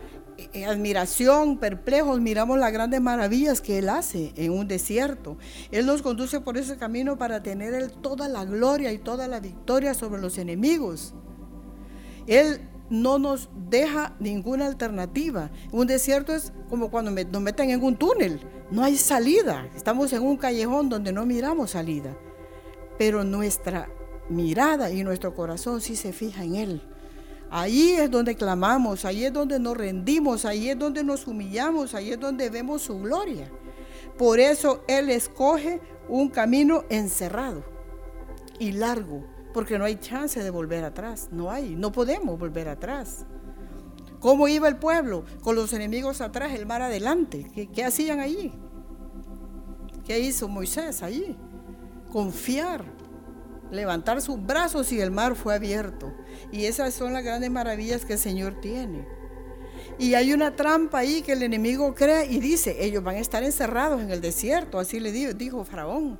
[0.67, 5.37] admiración, perplejos, miramos las grandes maravillas que Él hace en un desierto.
[5.71, 9.39] Él nos conduce por ese camino para tener Él toda la gloria y toda la
[9.39, 11.13] victoria sobre los enemigos.
[12.27, 15.49] Él no nos deja ninguna alternativa.
[15.71, 18.39] Un desierto es como cuando nos meten en un túnel.
[18.71, 19.67] No hay salida.
[19.75, 22.15] Estamos en un callejón donde no miramos salida.
[22.97, 23.89] Pero nuestra
[24.29, 26.92] mirada y nuestro corazón sí se fija en Él.
[27.55, 32.11] Ahí es donde clamamos, ahí es donde nos rendimos, ahí es donde nos humillamos, ahí
[32.11, 33.47] es donde vemos su gloria.
[34.17, 37.63] Por eso Él escoge un camino encerrado
[38.57, 43.23] y largo, porque no hay chance de volver atrás, no hay, no podemos volver atrás.
[44.19, 45.23] ¿Cómo iba el pueblo?
[45.43, 47.51] Con los enemigos atrás, el mar adelante.
[47.53, 48.51] ¿Qué, qué hacían allí?
[50.07, 51.37] ¿Qué hizo Moisés allí?
[52.11, 52.83] Confiar
[53.73, 56.13] levantar sus brazos y el mar fue abierto.
[56.51, 59.05] Y esas son las grandes maravillas que el Señor tiene.
[59.99, 63.43] Y hay una trampa ahí que el enemigo cree y dice, ellos van a estar
[63.43, 66.19] encerrados en el desierto, así le dijo, dijo Faraón.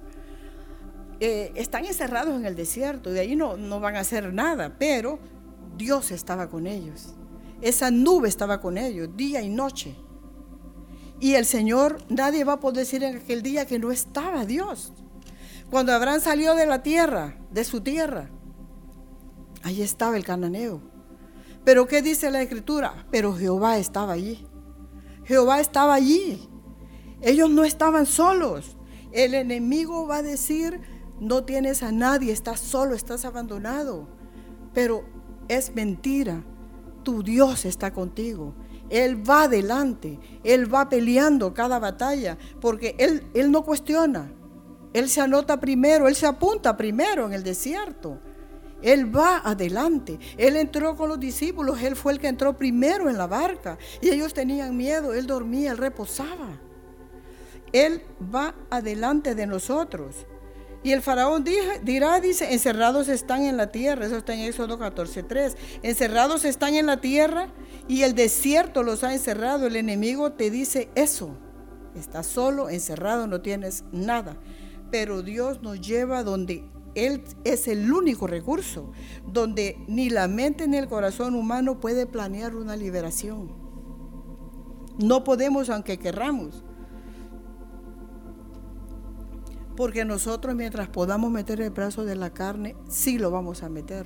[1.20, 5.20] Eh, están encerrados en el desierto, de ahí no, no van a hacer nada, pero
[5.78, 7.16] Dios estaba con ellos.
[7.62, 9.96] Esa nube estaba con ellos, día y noche.
[11.20, 14.92] Y el Señor, nadie va a poder decir en aquel día que no estaba Dios.
[15.74, 18.30] Cuando Abraham salió de la tierra, de su tierra,
[19.64, 20.80] ahí estaba el cananeo.
[21.66, 23.08] Pero ¿qué dice la escritura?
[23.10, 24.46] Pero Jehová estaba allí.
[25.24, 26.48] Jehová estaba allí.
[27.22, 28.78] Ellos no estaban solos.
[29.12, 30.80] El enemigo va a decir,
[31.20, 34.08] no tienes a nadie, estás solo, estás abandonado.
[34.76, 35.06] Pero
[35.48, 36.44] es mentira.
[37.02, 38.54] Tu Dios está contigo.
[38.92, 40.20] Él va adelante.
[40.44, 44.32] Él va peleando cada batalla porque Él, él no cuestiona.
[44.94, 48.20] Él se anota primero, Él se apunta primero en el desierto.
[48.84, 50.20] Él va adelante.
[50.38, 53.78] Él entró con los discípulos, Él fue el que entró primero en la barca.
[54.02, 56.60] Y ellos tenían miedo, Él dormía, Él reposaba.
[57.72, 58.04] Él
[58.34, 60.28] va adelante de nosotros.
[60.84, 64.06] Y el faraón dirá, dice, encerrados están en la tierra.
[64.06, 65.56] Eso está en Éxodo 14:3.
[65.82, 67.48] Encerrados están en la tierra
[67.88, 69.66] y el desierto los ha encerrado.
[69.66, 71.38] El enemigo te dice eso.
[71.96, 74.36] Estás solo, encerrado, no tienes nada
[74.94, 78.92] pero Dios nos lleva donde Él es el único recurso,
[79.26, 83.52] donde ni la mente ni el corazón humano puede planear una liberación.
[85.00, 86.64] No podemos aunque querramos.
[89.76, 94.06] Porque nosotros mientras podamos meter el brazo de la carne, sí lo vamos a meter,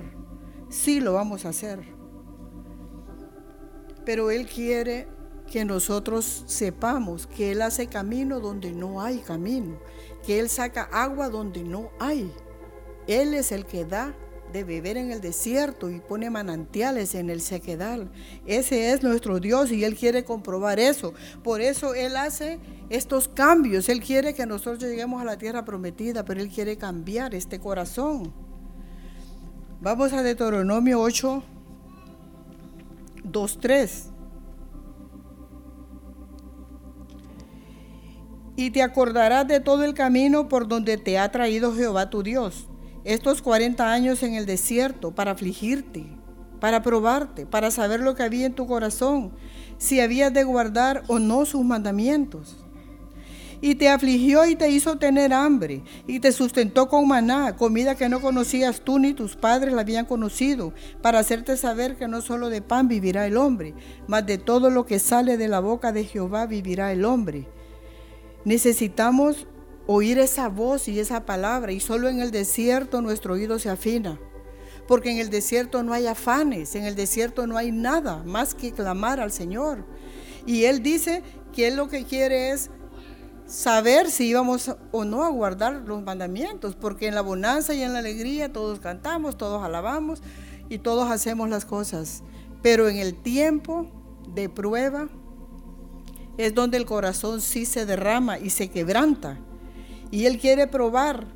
[0.70, 1.84] sí lo vamos a hacer.
[4.06, 5.06] Pero Él quiere
[5.52, 9.78] que nosotros sepamos que Él hace camino donde no hay camino,
[10.28, 12.30] que Él saca agua donde no hay.
[13.06, 14.14] Él es el que da
[14.52, 18.10] de beber en el desierto y pone manantiales en el sequedal.
[18.44, 21.14] Ese es nuestro Dios y Él quiere comprobar eso.
[21.42, 22.58] Por eso Él hace
[22.90, 23.88] estos cambios.
[23.88, 28.30] Él quiere que nosotros lleguemos a la tierra prometida, pero Él quiere cambiar este corazón.
[29.80, 31.42] Vamos a Deuteronomio 8,
[33.24, 34.10] 2, 3.
[38.58, 42.66] Y te acordarás de todo el camino por donde te ha traído Jehová tu Dios,
[43.04, 46.06] estos 40 años en el desierto, para afligirte,
[46.58, 49.30] para probarte, para saber lo que había en tu corazón,
[49.78, 52.56] si habías de guardar o no sus mandamientos.
[53.60, 58.08] y te afligió y te hizo tener hambre, y te sustentó con maná, comida que
[58.08, 62.50] no conocías tú ni tus padres la habían conocido, para hacerte saber que no solo
[62.50, 63.74] de pan vivirá el hombre,
[64.08, 67.46] mas de todo lo que sale de la boca de Jehová vivirá el hombre.
[68.44, 69.46] Necesitamos
[69.86, 74.20] oír esa voz y esa palabra, y solo en el desierto nuestro oído se afina.
[74.86, 78.72] Porque en el desierto no hay afanes, en el desierto no hay nada más que
[78.72, 79.84] clamar al Señor.
[80.46, 81.22] Y Él dice
[81.52, 82.70] que Él lo que quiere es
[83.46, 87.92] saber si íbamos o no a guardar los mandamientos, porque en la bonanza y en
[87.94, 90.22] la alegría todos cantamos, todos alabamos
[90.68, 92.22] y todos hacemos las cosas.
[92.62, 93.90] Pero en el tiempo
[94.34, 95.08] de prueba
[96.38, 99.38] es donde el corazón sí se derrama y se quebranta.
[100.10, 101.26] Y Él quiere probar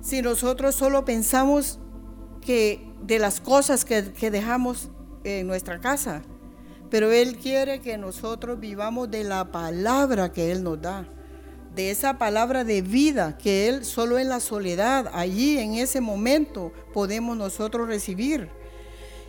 [0.00, 1.78] si nosotros solo pensamos
[2.40, 4.88] que de las cosas que, que dejamos
[5.24, 6.22] en nuestra casa,
[6.88, 11.06] pero Él quiere que nosotros vivamos de la palabra que Él nos da
[11.74, 16.72] de esa palabra de vida que Él solo en la soledad, allí en ese momento,
[16.92, 18.48] podemos nosotros recibir.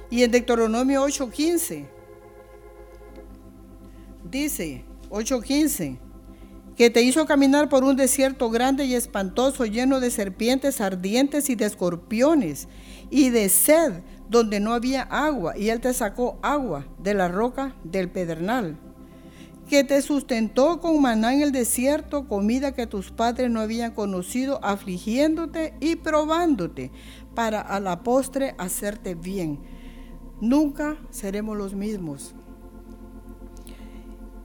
[0.09, 1.87] Y en Deuteronomio 8:15
[4.29, 5.99] dice, 8:15,
[6.75, 11.55] que te hizo caminar por un desierto grande y espantoso, lleno de serpientes ardientes y
[11.55, 12.67] de escorpiones,
[13.09, 17.75] y de sed, donde no había agua, y Él te sacó agua de la roca
[17.83, 18.79] del pedernal
[19.71, 24.59] que te sustentó con maná en el desierto, comida que tus padres no habían conocido,
[24.61, 26.91] afligiéndote y probándote,
[27.35, 29.61] para a la postre hacerte bien.
[30.41, 32.35] Nunca seremos los mismos.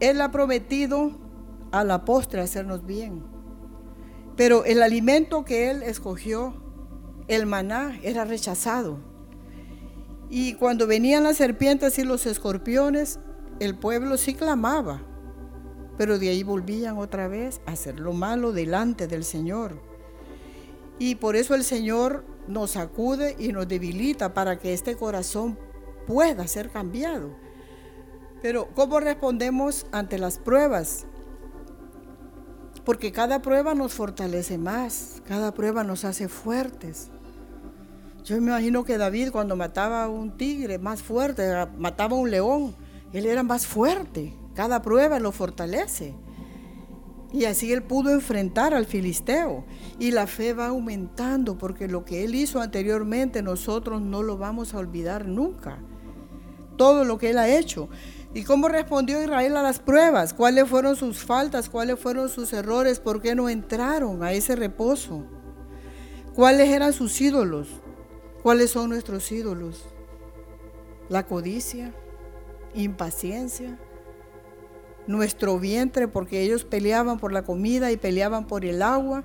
[0.01, 1.13] Él ha prometido
[1.73, 3.25] a la postre hacernos bien.
[4.37, 6.55] Pero el alimento que Él escogió,
[7.29, 8.99] el maná, era rechazado.
[10.29, 13.21] Y cuando venían las serpientes y los escorpiones,
[13.61, 15.03] el pueblo sí clamaba,
[15.97, 19.81] pero de ahí volvían otra vez a hacer lo malo delante del Señor.
[20.99, 25.59] Y por eso el Señor nos sacude y nos debilita para que este corazón
[26.07, 27.46] pueda ser cambiado.
[28.43, 31.07] Pero ¿cómo respondemos ante las pruebas?
[32.85, 37.11] Porque cada prueba nos fortalece más, cada prueba nos hace fuertes.
[38.25, 42.31] Yo me imagino que David cuando mataba a un tigre más fuerte, mataba a un
[42.31, 42.77] león,
[43.13, 46.15] él era más fuerte, cada prueba lo fortalece.
[47.33, 49.65] Y así él pudo enfrentar al filisteo.
[49.99, 54.75] Y la fe va aumentando porque lo que él hizo anteriormente nosotros no lo vamos
[54.75, 55.79] a olvidar nunca.
[56.77, 57.89] Todo lo que él ha hecho.
[58.37, 60.35] ¿Y cómo respondió Israel a las pruebas?
[60.35, 61.71] ¿Cuáles fueron sus faltas?
[61.71, 63.01] ¿Cuáles fueron sus errores?
[63.01, 65.25] ¿Por qué no entraron a ese reposo?
[66.35, 67.67] ¿Cuáles eran sus ídolos?
[68.43, 69.87] ¿Cuáles son nuestros ídolos?
[71.09, 71.95] La codicia,
[72.75, 73.79] impaciencia,
[75.07, 79.25] nuestro vientre, porque ellos peleaban por la comida y peleaban por el agua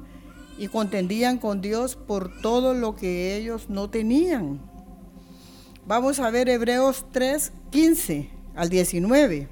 [0.58, 4.62] y contendían con Dios por todo lo que ellos no tenían.
[5.86, 9.48] Vamos a ver Hebreos 3, 15 al 19.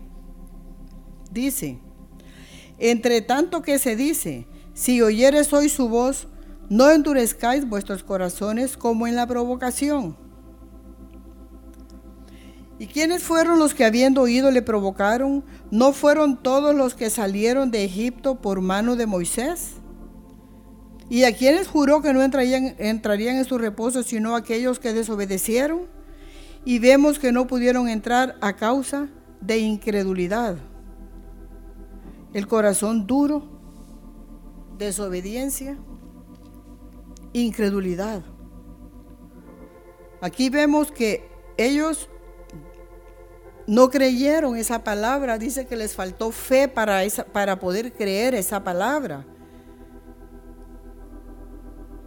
[1.31, 1.79] Dice,
[2.77, 6.27] entre tanto que se dice, si oyeres hoy su voz,
[6.69, 10.15] no endurezcáis vuestros corazones como en la provocación
[12.79, 15.43] ¿Y quiénes fueron los que habiendo oído le provocaron?
[15.69, 19.71] ¿No fueron todos los que salieron de Egipto por mano de Moisés?
[21.09, 25.98] ¿Y a quiénes juró que no entrarían, entrarían en su reposo sino aquellos que desobedecieron?
[26.69, 29.09] Y vemos que no pudieron entrar a causa
[29.41, 30.55] de incredulidad.
[32.31, 33.41] El corazón duro,
[34.77, 35.79] desobediencia,
[37.33, 38.21] incredulidad.
[40.21, 41.27] Aquí vemos que
[41.57, 42.07] ellos
[43.65, 47.01] no creyeron esa palabra, dice que les faltó fe para,
[47.33, 49.25] para poder creer esa palabra.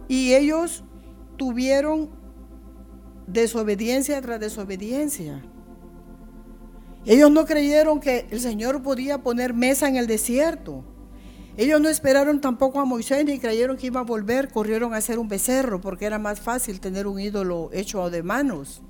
[0.07, 0.85] Y ellos
[1.35, 2.22] tuvieron
[3.33, 5.41] desobediencia tras desobediencia.
[7.05, 10.85] Ellos no creyeron que el Señor podía poner mesa en el desierto.
[11.57, 15.19] Ellos no esperaron tampoco a Moisés ni creyeron que iba a volver, corrieron a hacer
[15.19, 18.81] un becerro porque era más fácil tener un ídolo hecho de manos.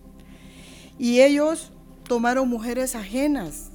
[0.99, 1.71] Y ellos
[2.07, 3.72] tomaron mujeres ajenas.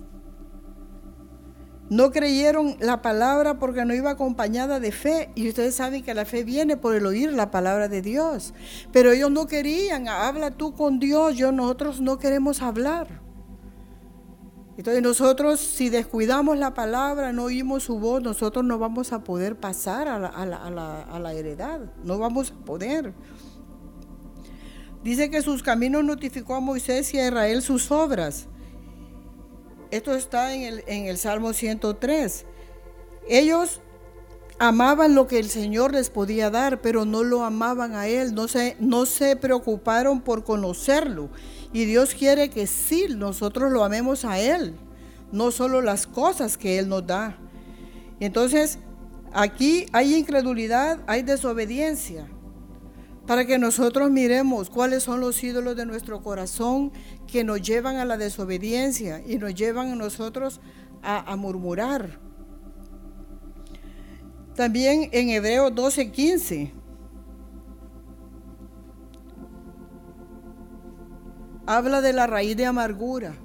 [1.91, 5.31] No creyeron la palabra porque no iba acompañada de fe.
[5.35, 8.53] Y ustedes saben que la fe viene por el oír la palabra de Dios.
[8.93, 10.07] Pero ellos no querían.
[10.09, 11.37] Habla tú con Dios.
[11.37, 13.23] Yo, nosotros no queremos hablar.
[14.77, 19.57] Entonces nosotros si descuidamos la palabra, no oímos su voz, nosotros no vamos a poder
[19.57, 21.81] pasar a la, a la heredad.
[22.05, 23.13] No vamos a poder.
[25.03, 28.47] Dice que sus caminos notificó a Moisés y a Israel sus obras.
[29.91, 32.45] Esto está en el, en el Salmo 103.
[33.29, 33.81] Ellos
[34.59, 38.49] amaban lo que el Señor les podía dar, pero no lo amaban a Él, no
[38.49, 41.31] se, no se preocuparon por conocerlo.
[41.73, 44.75] Y Dios quiere que sí, nosotros lo amemos a Él,
[45.33, 47.39] no solo las cosas que Él nos da.
[48.21, 48.79] Entonces,
[49.33, 52.27] aquí hay incredulidad, hay desobediencia,
[53.27, 56.93] para que nosotros miremos cuáles son los ídolos de nuestro corazón
[57.29, 60.61] que nos llevan a la desobediencia y nos llevan a nosotros
[61.03, 62.19] a, murmurar.
[64.57, 66.73] También en Hebreos 12:15
[71.67, 73.37] habla de la raíz de amargura.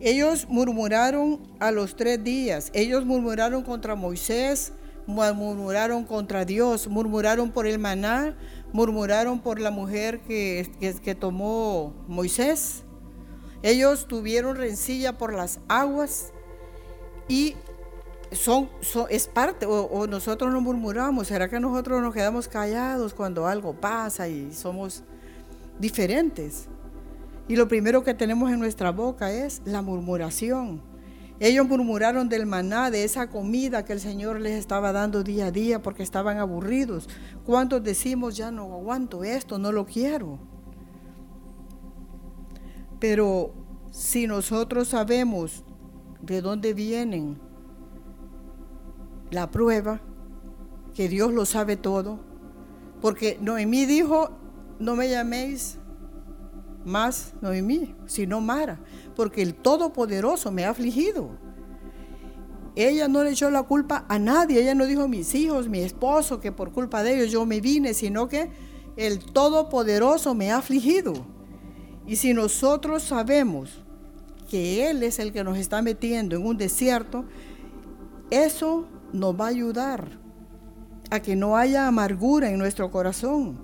[0.00, 4.72] Ellos murmuraron a los tres días, ellos murmuraron contra Moisés,
[5.08, 8.36] murmuraron contra Dios, murmuraron por el maná,
[8.72, 10.68] murmuraron por la mujer que,
[11.02, 12.84] que, tomó Moisés.
[13.62, 16.32] Ellos tuvieron rencilla por las aguas
[17.28, 17.56] y
[18.32, 18.68] son,
[19.08, 24.28] es parte, o, nosotros no murmuramos, ¿será que nosotros nos quedamos callados cuando algo pasa
[24.28, 25.02] y somos
[25.78, 26.68] diferentes?
[27.48, 30.82] Y lo primero que tenemos en nuestra boca es la murmuración.
[31.40, 35.50] Ellos murmuraron del maná, de esa comida que el Señor les estaba dando día a
[35.52, 37.08] día porque estaban aburridos.
[37.44, 40.40] ¿Cuántos decimos, ya no aguanto esto, no lo quiero?
[42.98, 43.52] Pero
[43.92, 45.64] si nosotros sabemos
[46.20, 47.38] de dónde vienen
[49.30, 50.00] la prueba,
[50.94, 52.18] que Dios lo sabe todo,
[53.00, 54.30] porque Noemí dijo,
[54.80, 55.78] no me llaméis
[56.84, 58.80] más Noemí, sino Mara,
[59.18, 61.30] porque el Todopoderoso me ha afligido.
[62.76, 66.38] Ella no le echó la culpa a nadie, ella no dijo mis hijos, mi esposo,
[66.38, 68.48] que por culpa de ellos yo me vine, sino que
[68.96, 71.14] el Todopoderoso me ha afligido.
[72.06, 73.82] Y si nosotros sabemos
[74.48, 77.24] que Él es el que nos está metiendo en un desierto,
[78.30, 80.16] eso nos va a ayudar
[81.10, 83.58] a que no haya amargura en nuestro corazón,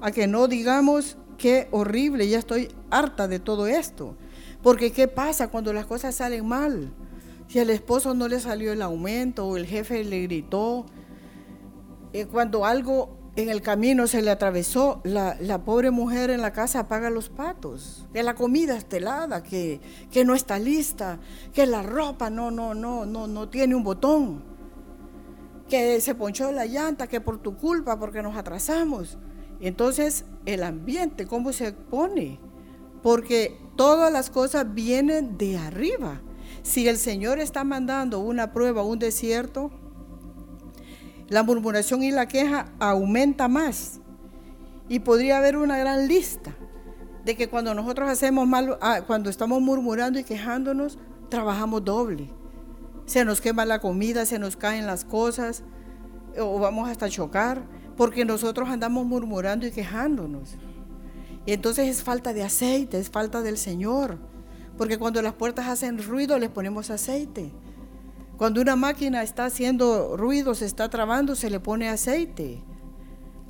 [0.00, 4.16] a que no digamos qué horrible, ya estoy harta de todo esto.
[4.66, 6.92] Porque ¿qué pasa cuando las cosas salen mal?
[7.46, 10.86] Si al esposo no le salió el aumento o el jefe le gritó,
[12.12, 16.80] eh, cuando algo en el camino se le atravesó, la, pobre mujer en la casa
[16.80, 21.20] apaga los patos, que la comida está helada, que, que no está lista,
[21.52, 24.42] que la ropa no, no, no, no, no tiene un botón
[25.68, 29.16] que se ponchó la llanta, que por tu culpa, porque nos atrasamos.
[29.60, 32.40] Entonces, el ambiente, ¿cómo se pone?
[33.06, 36.22] Porque todas las cosas vienen de arriba.
[36.64, 39.70] Si el Señor está mandando una prueba, un desierto,
[41.28, 44.00] la murmuración y la queja aumenta más.
[44.88, 46.56] Y podría haber una gran lista
[47.24, 50.98] de que cuando nosotros hacemos mal, ah, cuando estamos murmurando y quejándonos,
[51.28, 52.28] trabajamos doble
[53.04, 55.62] se nos quema la comida, se nos caen las cosas
[56.36, 57.62] o vamos hasta chocar
[57.96, 60.56] porque nosotros andamos murmurando y quejándonos.
[61.46, 64.18] Y entonces es falta de aceite, es falta del Señor.
[64.76, 67.52] Porque cuando las puertas hacen ruido les ponemos aceite.
[68.36, 72.62] Cuando una máquina está haciendo ruido, se está trabando, se le pone aceite.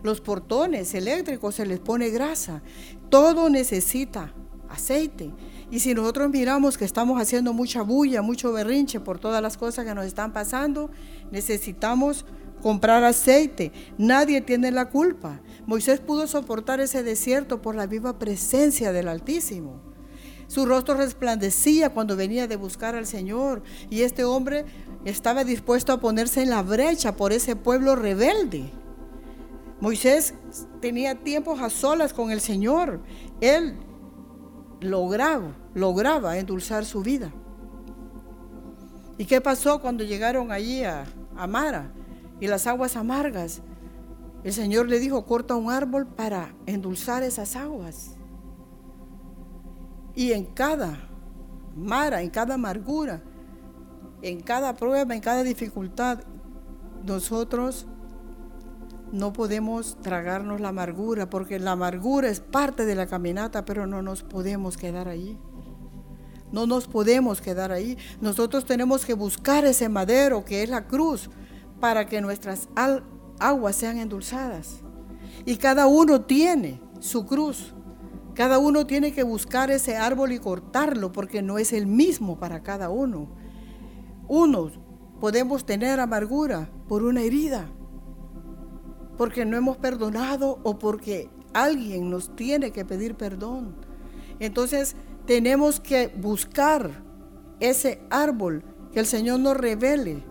[0.03, 2.63] Los portones eléctricos se les pone grasa.
[3.09, 4.33] Todo necesita
[4.69, 5.33] aceite.
[5.71, 9.85] Y si nosotros miramos que estamos haciendo mucha bulla, mucho berrinche por todas las cosas
[9.85, 10.91] que nos están pasando,
[11.33, 12.25] necesitamos
[12.63, 13.73] comprar aceite.
[13.99, 15.41] Nadie tiene la culpa.
[15.67, 19.81] Moisés pudo soportar ese desierto por la viva presencia del Altísimo.
[20.47, 24.65] Su rostro resplandecía cuando venía de buscar al Señor y este hombre
[25.05, 28.71] estaba dispuesto a ponerse en la brecha por ese pueblo rebelde.
[29.81, 30.35] Moisés
[30.81, 33.01] tenía tiempos a solas con el Señor.
[33.41, 33.77] Él
[34.81, 37.33] lograba, lograba endulzar su vida.
[39.19, 41.07] ¿Y qué pasó cuando llegaron allí a,
[41.37, 41.91] a Mara
[42.41, 43.63] y las aguas amargas?
[44.47, 48.15] El Señor le dijo, corta un árbol para endulzar esas aguas.
[50.15, 51.09] Y en cada
[51.75, 53.25] Mara, en cada amargura,
[54.23, 56.21] en cada prueba, en cada dificultad,
[57.05, 57.89] nosotros
[59.11, 64.01] no podemos tragarnos la amargura, porque la amargura es parte de la caminata, pero no
[64.01, 65.37] nos podemos quedar allí.
[66.53, 67.99] No nos podemos quedar ahí.
[68.21, 71.31] Nosotros tenemos que buscar ese madero que es la cruz
[71.81, 72.69] para que nuestras
[73.39, 74.81] aguas sean endulzadas.
[75.45, 77.75] Y cada uno tiene su cruz.
[78.35, 82.63] Cada uno tiene que buscar ese árbol y cortarlo porque no es el mismo para
[82.63, 83.29] cada uno.
[84.29, 84.79] Unos
[85.21, 87.67] podemos tener amargura por una herida,
[89.17, 93.75] porque no hemos perdonado o porque alguien nos tiene que pedir perdón.
[94.39, 97.03] Entonces tenemos que buscar
[97.61, 98.63] ese árbol
[98.93, 100.23] que el Señor nos revele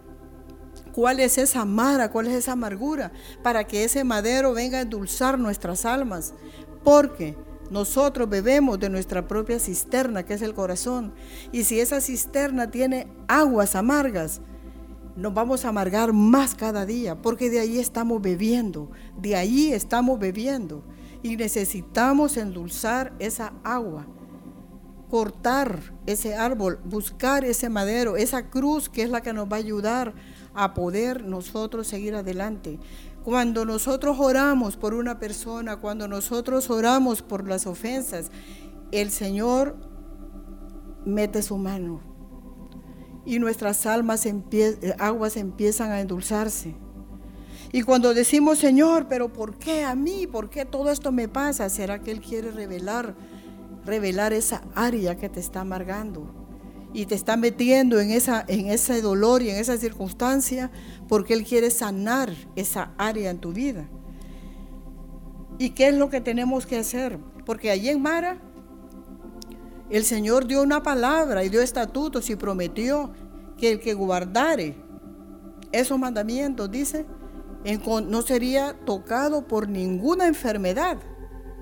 [0.96, 2.10] ¿Cuál es esa mara?
[2.10, 3.12] ¿Cuál es esa amargura?
[3.44, 6.34] Para que ese madero venga a endulzar nuestras almas.
[6.86, 7.36] Porque
[7.70, 11.14] nosotros bebemos de nuestra propia cisterna, que es el corazón.
[11.52, 14.40] Y si esa cisterna tiene aguas amargas,
[15.18, 20.18] nos vamos a amargar más cada día, porque de ahí estamos bebiendo, de ahí estamos
[20.18, 20.82] bebiendo.
[21.24, 24.08] Y necesitamos endulzar esa agua,
[25.10, 29.60] cortar ese árbol, buscar ese madero, esa cruz que es la que nos va a
[29.60, 30.14] ayudar
[30.56, 32.80] a poder nosotros seguir adelante.
[33.24, 38.32] Cuando nosotros oramos por una persona, cuando nosotros oramos por las ofensas,
[38.92, 39.76] el Señor
[41.06, 42.02] mete su mano
[43.26, 44.28] y nuestras almas
[45.00, 46.76] aguas empiezan a endulzarse.
[47.72, 50.28] Y cuando decimos, Señor, pero ¿por qué a mí?
[50.28, 51.68] ¿Por qué todo esto me pasa?
[51.70, 53.16] ¿Será que Él quiere revelar,
[53.84, 56.45] revelar esa área que te está amargando?
[56.96, 60.72] Y te está metiendo en, esa, en ese dolor y en esa circunstancia
[61.10, 63.90] porque Él quiere sanar esa área en tu vida.
[65.60, 67.20] ¿Y qué es lo que tenemos que hacer?
[67.46, 68.40] Porque allí en Mara
[69.90, 73.12] el Señor dio una palabra y dio estatutos y prometió
[73.58, 74.78] que el que guardare
[75.74, 77.06] esos mandamientos, dice,
[78.08, 80.98] no sería tocado por ninguna enfermedad,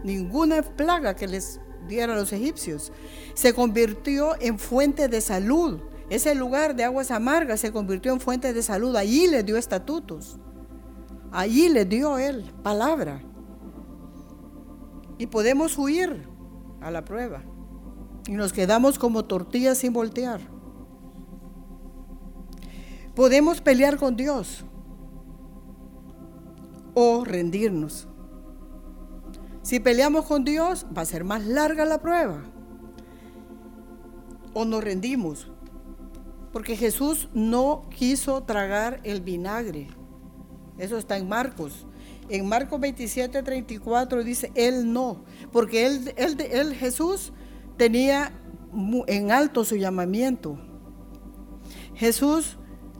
[0.03, 1.59] ninguna plaga que les
[2.01, 2.91] a los egipcios.
[3.33, 5.79] Se convirtió en fuente de salud.
[6.09, 8.95] Ese lugar de aguas amargas se convirtió en fuente de salud.
[8.95, 10.37] Allí le dio estatutos.
[11.31, 13.21] Allí le dio él palabra.
[15.17, 16.27] Y podemos huir
[16.81, 17.43] a la prueba.
[18.27, 20.41] Y nos quedamos como tortillas sin voltear.
[23.15, 24.65] Podemos pelear con Dios
[26.93, 28.07] o rendirnos.
[29.63, 32.43] Si peleamos con Dios, va a ser más larga la prueba.
[34.53, 35.47] O nos rendimos.
[36.51, 39.87] Porque Jesús no quiso tragar el vinagre.
[40.77, 41.87] Eso está en Marcos.
[42.27, 45.23] En Marcos 27, 34 dice, Él no.
[45.53, 47.31] Porque él, Jesús
[47.77, 48.33] tenía
[49.07, 50.59] en alto su llamamiento.
[51.95, 52.57] Jesús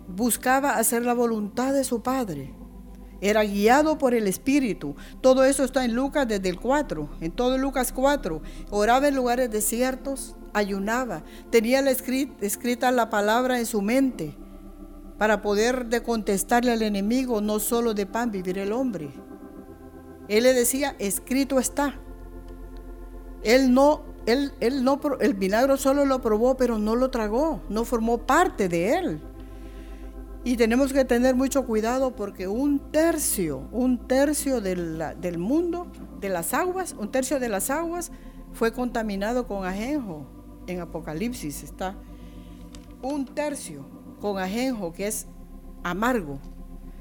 [0.07, 2.62] buscaba hacer la voluntad de su Padre
[3.23, 4.95] era guiado por el Espíritu.
[5.21, 8.41] Todo eso está en Lucas desde el 4, en todo Lucas 4.
[8.69, 14.37] Oraba en lugares desiertos, ayunaba, tenía la escrita, la palabra en su mente
[15.17, 19.13] para poder de contestarle al enemigo, no solo de pan vivir el hombre.
[20.27, 21.95] Él le decía, escrito está.
[23.41, 27.85] Él no, él, él no, el vinagre solo lo probó, pero no lo tragó, no
[27.85, 29.21] formó parte de él.
[30.45, 35.87] Y tenemos que tener mucho cuidado porque un tercio, un tercio del mundo,
[36.19, 38.11] de las aguas, un tercio de las aguas
[38.51, 40.27] fue contaminado con ajenjo.
[40.67, 41.95] En Apocalipsis está
[43.01, 43.85] un tercio
[44.19, 45.27] con ajenjo que es
[45.83, 46.39] amargo.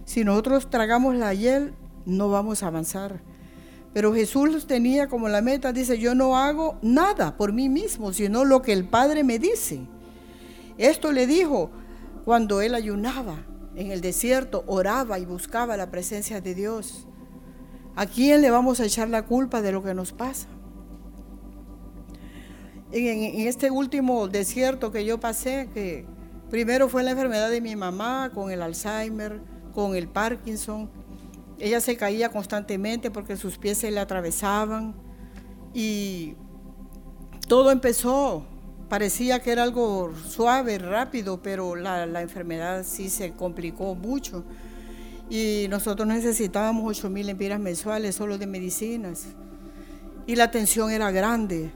[0.05, 1.75] Si nosotros tragamos la hiel,
[2.07, 3.23] no vamos a avanzar.
[3.93, 8.45] Pero Jesús tenía como la meta, dice, yo no hago nada por mí mismo, sino
[8.45, 9.81] lo que el Padre me dice.
[10.79, 11.71] Esto le dijo,
[12.25, 13.45] cuando él ayunaba
[13.75, 17.07] en el desierto, oraba y buscaba la presencia de Dios.
[17.97, 20.49] ¿A quién le vamos a echar la culpa de lo que nos pasa?
[22.91, 26.07] En, este último desierto que yo pasé, que
[26.51, 29.41] primero fue la enfermedad de mi mamá, con el Alzheimer,
[29.75, 30.91] con el Parkinson.
[31.59, 34.95] Ella se caía constantemente porque sus pies se le atravesaban
[35.73, 36.35] y
[37.49, 38.45] todo empezó
[38.93, 44.45] parecía que era algo suave, rápido, pero la, enfermedad sí se complicó mucho.
[45.31, 49.29] Y nosotros necesitábamos 8 mil empiras mensuales solo de medicinas.
[50.27, 51.73] Y la atención era grande,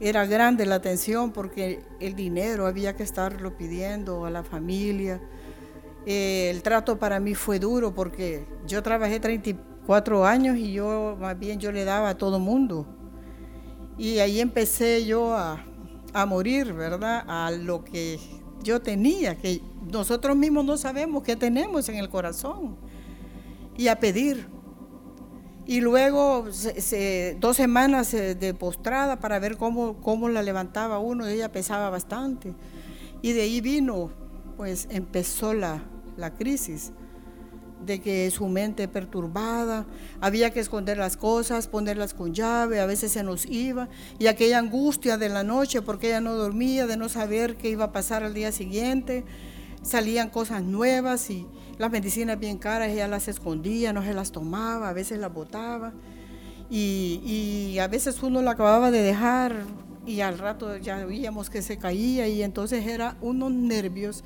[0.00, 5.20] era grande la atención porque el dinero había que estarlo pidiendo a la familia.
[6.04, 11.38] Eh, el trato para mí fue duro porque yo trabajé 34 años y yo más
[11.38, 12.88] bien yo le daba a todo mundo.
[13.96, 15.64] Y ahí empecé yo a,
[16.12, 17.24] a morir, ¿verdad?
[17.26, 18.18] A lo que
[18.62, 22.76] yo tenía, que nosotros mismos no sabemos qué tenemos en el corazón.
[23.76, 24.46] Y a pedir.
[25.66, 26.46] Y luego
[27.40, 31.26] dos semanas eh, de postrada para ver cómo, cómo la levantaba uno.
[31.26, 32.54] Ella pesaba bastante.
[33.20, 34.10] Y de ahí vino,
[34.56, 35.82] pues empezó la,
[36.16, 36.92] la crisis
[37.84, 39.86] de que su mente perturbada,
[40.20, 44.58] había que esconder las cosas, ponerlas con llave, a veces se nos iba, y aquella
[44.58, 48.22] angustia de la noche porque ella no dormía, de no saber qué iba a pasar
[48.22, 49.24] al día siguiente,
[49.82, 51.46] salían cosas nuevas y
[51.78, 55.92] las medicinas bien caras ella las escondía, no se las tomaba, a veces las botaba,
[56.70, 59.64] y, a veces uno la acababa de dejar
[60.06, 64.24] y al rato ya veíamos que se caía y entonces era unos nervios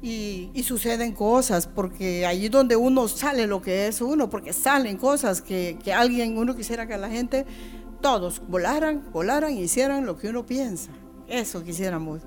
[0.00, 5.42] y, suceden cosas, porque allí donde uno sale lo que es uno, porque salen cosas
[5.42, 7.46] que, que alguien, uno quisiera que la gente,
[8.00, 10.90] todos volaran, volaran y hicieran lo que uno piensa.
[11.28, 12.22] Eso quisiéramos.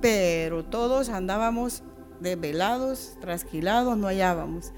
[0.00, 1.82] Pero todos andábamos
[2.20, 4.72] desvelados, trasquilados, no hallábamos.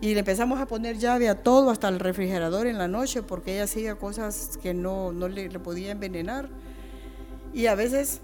[0.00, 3.54] Y le empezamos a poner llave a todo, hasta el refrigerador en la noche, porque
[3.54, 6.48] ella hacía cosas que no, no le, le podía envenenar.
[7.52, 8.20] Y a veces,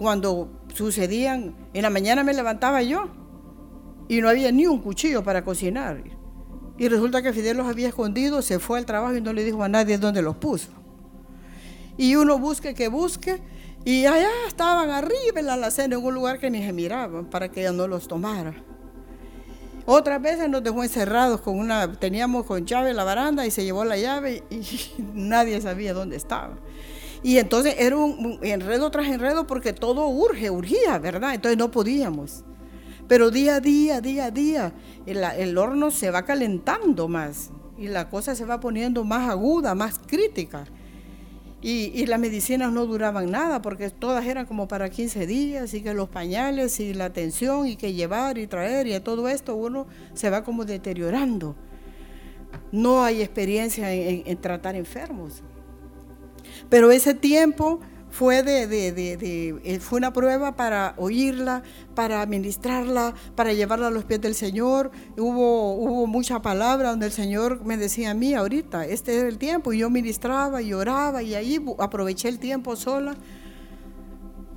[0.00, 3.10] cuando sucedían, en la mañana me levantaba yo
[4.08, 6.02] y no había ni un cuchillo para cocinar.
[6.78, 9.62] Y resulta que Fidel los había escondido, se fue al trabajo y no le dijo
[9.62, 10.70] a nadie dónde los puso.
[11.98, 13.42] Y uno busque que busque,
[13.84, 17.50] y allá estaban arriba en la alacena, en un lugar que ni se miraban, para
[17.50, 18.54] que ella no los tomara.
[19.84, 23.84] Otras veces nos dejó encerrados con una, teníamos con llave la baranda y se llevó
[23.84, 24.64] la llave y
[25.12, 26.56] nadie sabía dónde estaba.
[27.22, 31.34] Y entonces era un enredo tras enredo porque todo urge, urgía, ¿verdad?
[31.34, 32.44] Entonces no podíamos.
[33.08, 34.72] Pero día a día, día a día,
[35.04, 39.74] el, el horno se va calentando más y la cosa se va poniendo más aguda,
[39.74, 40.64] más crítica.
[41.62, 45.82] Y, y, las medicinas no duraban nada porque todas eran como para 15 días y
[45.82, 49.86] que los pañales y la atención y que llevar y traer y todo esto uno
[50.14, 51.56] se va como deteriorando.
[52.72, 55.42] No hay experiencia en, en tratar enfermos.
[56.70, 58.66] Pero ese tiempo fue, de,
[59.64, 61.62] eh, fue una prueba para oírla,
[61.94, 64.90] para ministrarla, para llevarla a los pies del Señor.
[65.16, 69.38] Hubo, hubo mucha palabra donde el Señor me decía a mí, ahorita, este es el
[69.38, 73.16] tiempo, y yo ministraba y oraba, y ahí aproveché el tiempo sola.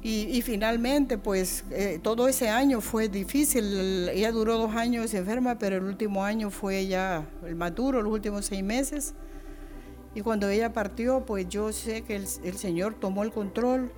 [0.06, 4.10] Y, finalmente, pues eh, todo ese año fue difícil.
[4.10, 8.48] Ella duró dos años enferma, pero el último año fue ya el maduro, los últimos
[8.48, 9.14] seis meses.
[10.16, 13.92] Y cuando ella partió, pues yo sé que el, Señor tomó el control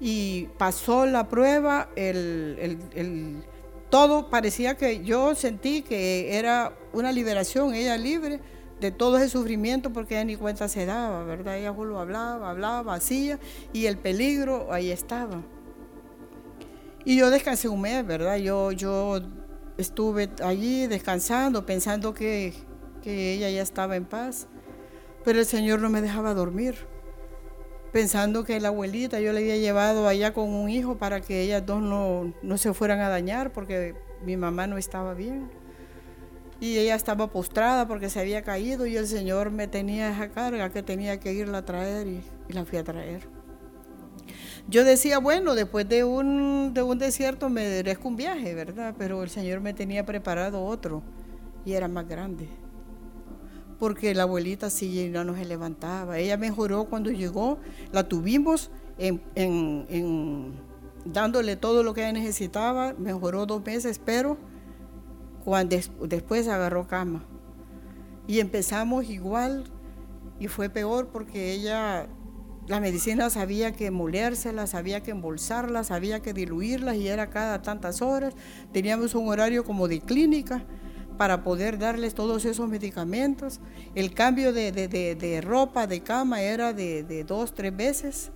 [0.00, 3.44] y pasó la prueba, el, el, el,
[3.90, 8.40] todo parecía que yo sentí que era una liberación, ella libre
[8.80, 11.58] de todo ese sufrimiento porque ella ni cuenta se daba, ¿verdad?
[11.58, 13.38] Ella solo hablaba, hablaba, hacía
[13.72, 15.42] y el peligro ahí estaba.
[17.04, 18.36] Y yo descansé un mes, ¿verdad?
[18.36, 19.20] Yo, yo
[19.78, 22.52] estuve allí descansando, pensando que,
[23.02, 24.46] que ella ya estaba en paz.
[25.28, 26.74] Pero el Señor no me dejaba dormir,
[27.92, 31.66] pensando que la abuelita yo le había llevado allá con un hijo para que ellas
[31.66, 35.50] dos no, no se fueran a dañar porque mi mamá no estaba bien.
[36.60, 40.70] Y ella estaba postrada porque se había caído y el Señor me tenía esa carga
[40.70, 43.28] que tenía que irla a traer y, la fui a traer.
[44.66, 48.94] Yo decía, bueno, después de un, de un desierto me merezco un viaje, ¿verdad?
[48.96, 51.02] Pero el Señor me tenía preparado otro
[51.66, 52.48] y era más grande
[53.78, 56.18] porque la abuelita sí no se levantaba.
[56.18, 57.58] Ella mejoró cuando llegó,
[57.92, 60.52] la tuvimos en,
[61.04, 64.36] dándole todo lo que ella necesitaba, mejoró dos meses, pero
[65.44, 67.24] cuando des, después agarró cama.
[68.26, 69.64] Y empezamos igual
[70.40, 72.08] y fue peor porque ella,
[72.66, 78.02] la medicina sabía que molérselas, sabía que embolsarlas, sabía que diluirlas y era cada tantas
[78.02, 78.34] horas.
[78.72, 80.64] Teníamos un horario como de clínica
[81.18, 83.60] para poder darles todos esos medicamentos.
[83.94, 88.30] El cambio de, de, de, ropa, de cama, era de, dos, tres veces.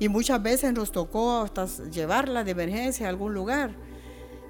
[0.00, 3.70] Y muchas veces nos tocó hasta llevarla de emergencia a algún lugar.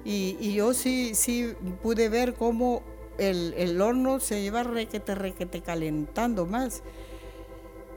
[0.03, 2.83] Y, y yo sí, sí pude ver cómo
[3.19, 6.81] el, el, horno se iba requete, requete calentando más.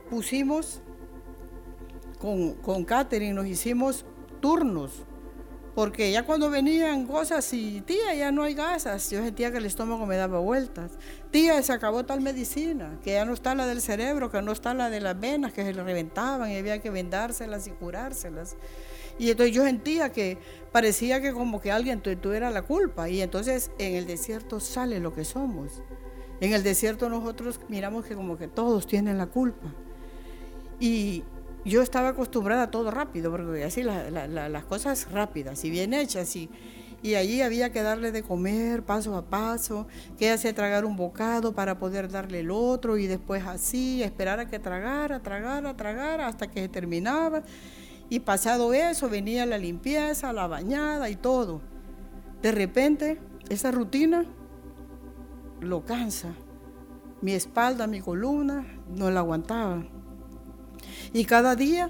[0.09, 0.81] Pusimos
[2.19, 4.05] con, con Catherine, nos hicimos
[4.39, 5.03] turnos
[5.75, 9.65] porque ya cuando venían cosas y tía, ya no hay gasas, yo sentía que el
[9.65, 10.91] estómago me daba vueltas.
[11.31, 14.73] Tía, se acabó tal medicina, que ya no está la del cerebro, que no está
[14.73, 18.57] la de las venas, que se le reventaban y había que vendárselas y curárselas.
[19.19, 20.37] Y entonces yo sentía que
[20.71, 23.09] parecía que como que alguien tuviera la culpa.
[23.09, 25.83] Y entonces en el desierto sale lo que somos.
[26.39, 29.73] En el desierto nosotros miramos que como que todos tienen la culpa.
[30.79, 31.23] Y,
[31.65, 35.69] yo estaba acostumbrada a todo rápido, porque así la, la, la, las cosas rápidas y
[35.69, 36.35] bien hechas.
[36.35, 36.49] Y,
[37.01, 39.87] y allí había que darle de comer paso a paso,
[40.17, 44.47] que hace tragar un bocado para poder darle el otro y después así, esperar a
[44.47, 47.43] que tragara, tragara, tragara hasta que terminaba.
[48.09, 51.61] Y pasado eso venía la limpieza, la bañada y todo.
[52.41, 54.25] De repente, esa rutina
[55.61, 56.33] lo cansa.
[57.21, 59.85] Mi espalda, mi columna no la aguantaba.
[61.13, 61.89] Y cada día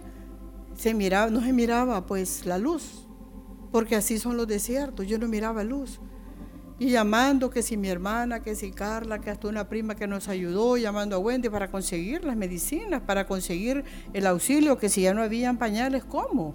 [0.76, 3.07] se miraba, no se miraba pues la luz,
[3.72, 5.99] porque así son los desiertos, yo no miraba luz.
[6.82, 10.30] Y llamando que si mi hermana, que si Carla, que hasta una prima que nos
[10.30, 15.13] ayudó, llamando a Wendy para conseguir las medicinas, para conseguir el auxilio, que si ya
[15.13, 16.53] no habían pañales, ¿cómo?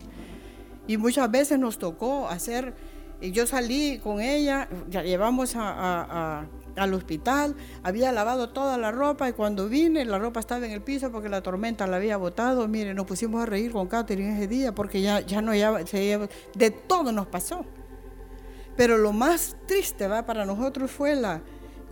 [0.87, 2.75] Y muchas veces nos tocó hacer,
[3.21, 5.55] yo salí con ella, ya llevamos
[6.77, 10.83] al hospital, había lavado toda la ropa y cuando vine la ropa estaba en el
[10.83, 12.67] piso porque la tormenta la había botado.
[12.69, 16.71] Mire, nos pusimos a reír con Catherine ese día porque ya, ya no ya, de
[16.71, 17.65] todo nos pasó.
[18.77, 20.27] Pero lo más triste ¿va?
[20.27, 21.43] para nosotros fue la,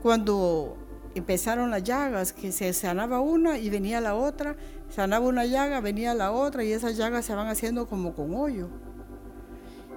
[0.02, 0.76] cuando
[1.14, 4.56] empezaron las llagas, que se sanaba una y venía la otra,
[4.88, 8.68] sanaba una llaga, venía la otra y esas llagas se van haciendo como con hoyo.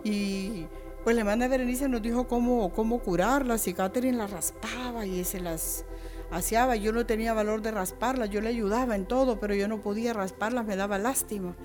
[0.04, 0.68] Y
[1.06, 5.40] pues la hermana Berenice nos dijo cómo, cómo curarlas y Catherine las raspaba y se
[5.40, 5.86] las
[6.32, 6.76] hacía.
[6.78, 10.14] Yo no tenía valor de rasparlas, yo le ayudaba en todo, pero yo no podía
[10.14, 11.56] rasparlas, me daba lástima.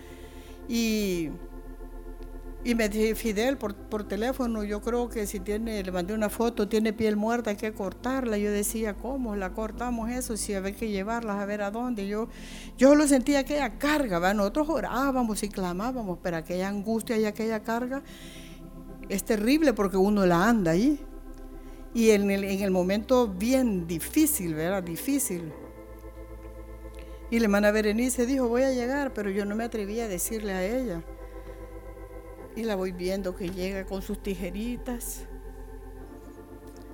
[0.69, 1.31] Y
[2.63, 6.29] y me dije, Fidel, por, por, teléfono, yo creo que si tiene, le mandé una
[6.29, 8.37] foto, tiene piel muerta, hay que cortarla.
[8.37, 10.37] Yo decía, ¿cómo la cortamos eso?
[10.37, 12.07] Si había que llevarlas a ver a dónde.
[12.07, 12.29] Yo,
[12.77, 14.35] yo lo sentía aquella carga, ¿va?
[14.35, 18.03] nosotros orábamos y clamábamos, pero aquella angustia y aquella carga
[19.11, 21.01] es terrible porque uno la anda ahí.
[21.93, 24.83] Y en el, en el momento bien difícil, ¿verdad?
[24.83, 25.53] Difícil.
[27.31, 30.53] Y la hermana Berenice dijo, voy a llegar, pero yo no me atreví a decirle
[30.53, 31.03] a ella.
[32.57, 35.23] Y la voy viendo que llega con sus tijeritas.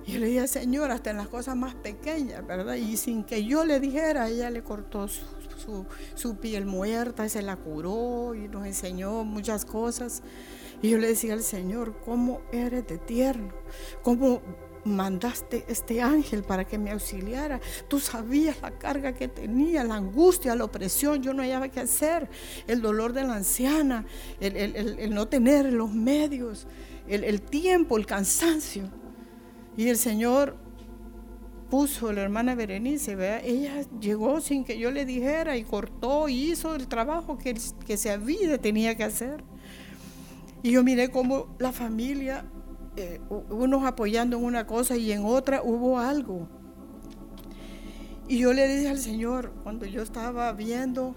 [0.05, 2.75] Y yo le dije, Señor, hasta en las cosas más pequeñas, ¿verdad?
[2.75, 7.57] Y sin que yo le dijera, ella le cortó su, su, piel muerta, se la
[7.57, 10.21] curó y nos enseñó muchas cosas.
[10.81, 13.53] Y yo le decía al Señor, ¿cómo eres de tierno?
[14.03, 14.41] ¿Cómo
[14.87, 17.59] mandaste este ángel para que me auxiliara.
[17.87, 21.21] Tú sabías la carga que tenía, la angustia, la opresión.
[21.21, 22.29] Yo no había qué hacer.
[22.65, 24.05] El dolor de la anciana,
[24.39, 26.67] el, no tener los medios,
[27.07, 28.89] el, tiempo, el cansancio.
[29.75, 30.55] Y el Señor
[31.69, 33.41] puso la hermana Berenice, ¿vea?
[33.41, 37.97] ella llegó sin que yo le dijera y cortó y hizo el trabajo que, que
[37.97, 39.43] se había tenía que hacer.
[40.63, 42.45] Y yo miré cómo la familia
[42.95, 46.47] eh, unos apoyando en una cosa y en otra hubo algo.
[48.27, 51.15] Y yo le dije al Señor, cuando yo estaba viendo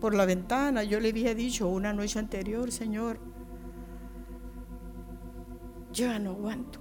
[0.00, 3.18] por la ventana, yo le había dicho una noche anterior, Señor,
[5.92, 6.80] yo ya no aguanto.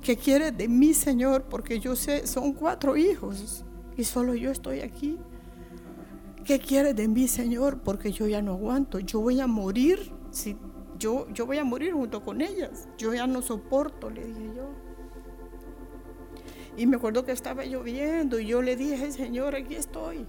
[0.00, 1.46] ¿Qué quieres de mí, Señor?
[1.50, 3.64] Porque yo sé, son cuatro hijos
[3.96, 5.18] y solo yo estoy aquí.
[6.44, 7.80] ¿Qué quieres de mí, Señor?
[7.80, 9.00] Porque yo ya no aguanto.
[9.00, 10.56] Yo voy a morir si
[10.98, 12.88] yo, yo voy a morir junto con ellas.
[12.98, 14.70] Yo ya no soporto, le dije yo.
[16.76, 20.26] Y me acuerdo que estaba lloviendo y yo le dije, Señor, aquí estoy.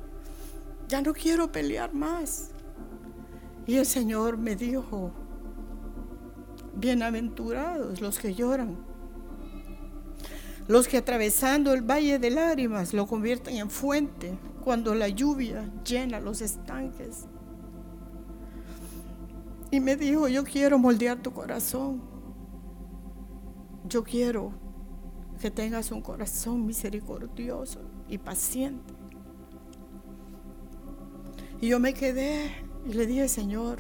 [0.88, 2.52] Ya no quiero pelear más.
[3.68, 5.12] Y el Señor me dijo,
[6.76, 8.78] bienaventurados los que lloran,
[10.68, 16.20] los que atravesando el valle de lágrimas lo convierten en fuente cuando la lluvia llena
[16.20, 17.28] los estanques.
[19.72, 22.02] Y me dijo, yo quiero moldear tu corazón.
[23.88, 24.52] Yo quiero
[25.40, 28.94] que tengas un corazón misericordioso y paciente.
[31.62, 32.52] Y yo me quedé
[32.86, 33.80] y le dije, Señor,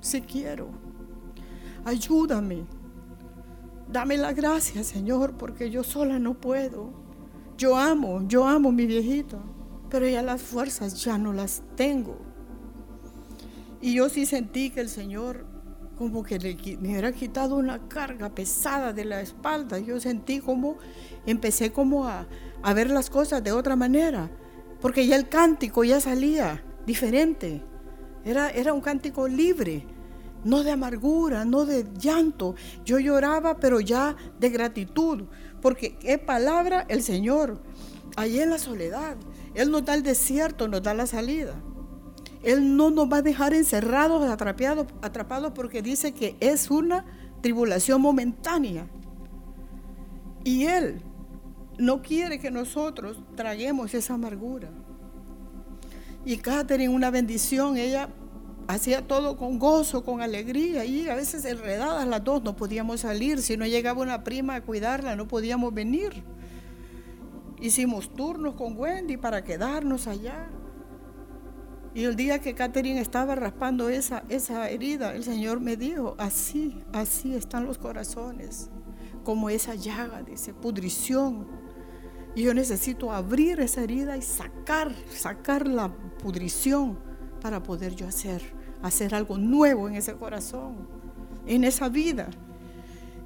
[0.00, 0.70] si quiero,
[1.84, 2.66] ayúdame.
[3.88, 6.90] Dame la gracia, Señor, porque yo sola no puedo.
[7.56, 9.38] Yo amo, yo amo a mi viejita,
[9.88, 12.25] pero ya las fuerzas ya no las tengo.
[13.80, 15.46] Y yo sí sentí que el Señor
[15.96, 16.38] como que
[16.80, 19.78] me hubiera quitado una carga pesada de la espalda.
[19.78, 20.76] Yo sentí como,
[21.24, 22.26] empecé como a,
[22.74, 24.30] ver las cosas de otra manera,
[24.80, 27.62] porque ya el cántico ya salía diferente.
[28.24, 29.86] Era, era un cántico libre,
[30.44, 32.54] no de amargura, no de llanto.
[32.84, 35.24] Yo lloraba, pero ya de gratitud,
[35.62, 37.62] porque qué palabra el Señor.
[38.16, 39.16] Allí en la soledad,
[39.54, 41.54] Él nos da el desierto, nos da la salida.
[42.46, 47.04] Él no nos va a dejar encerrados, atrapados, atrapados porque dice que es una
[47.40, 48.86] tribulación momentánea.
[50.44, 51.02] Y Él
[51.76, 54.68] no quiere que nosotros traguemos esa amargura.
[56.24, 58.10] Y Catherine, una bendición, ella
[58.68, 63.42] hacía todo con gozo, con alegría, y a veces enredadas las dos no podíamos salir.
[63.42, 66.22] Si no llegaba una prima a cuidarla, no podíamos venir.
[67.60, 70.48] Hicimos turnos con Wendy para quedarnos allá.
[71.96, 76.76] Y el día que Catherine estaba raspando esa, esa herida, el Señor me dijo, así,
[76.92, 78.68] así están los corazones,
[79.24, 81.46] como esa llaga, dice, pudrición.
[82.34, 86.98] Y yo necesito abrir esa herida y sacar, sacar la pudrición
[87.40, 88.42] para poder yo hacer,
[88.82, 90.86] hacer algo nuevo en ese corazón,
[91.46, 92.28] en esa vida.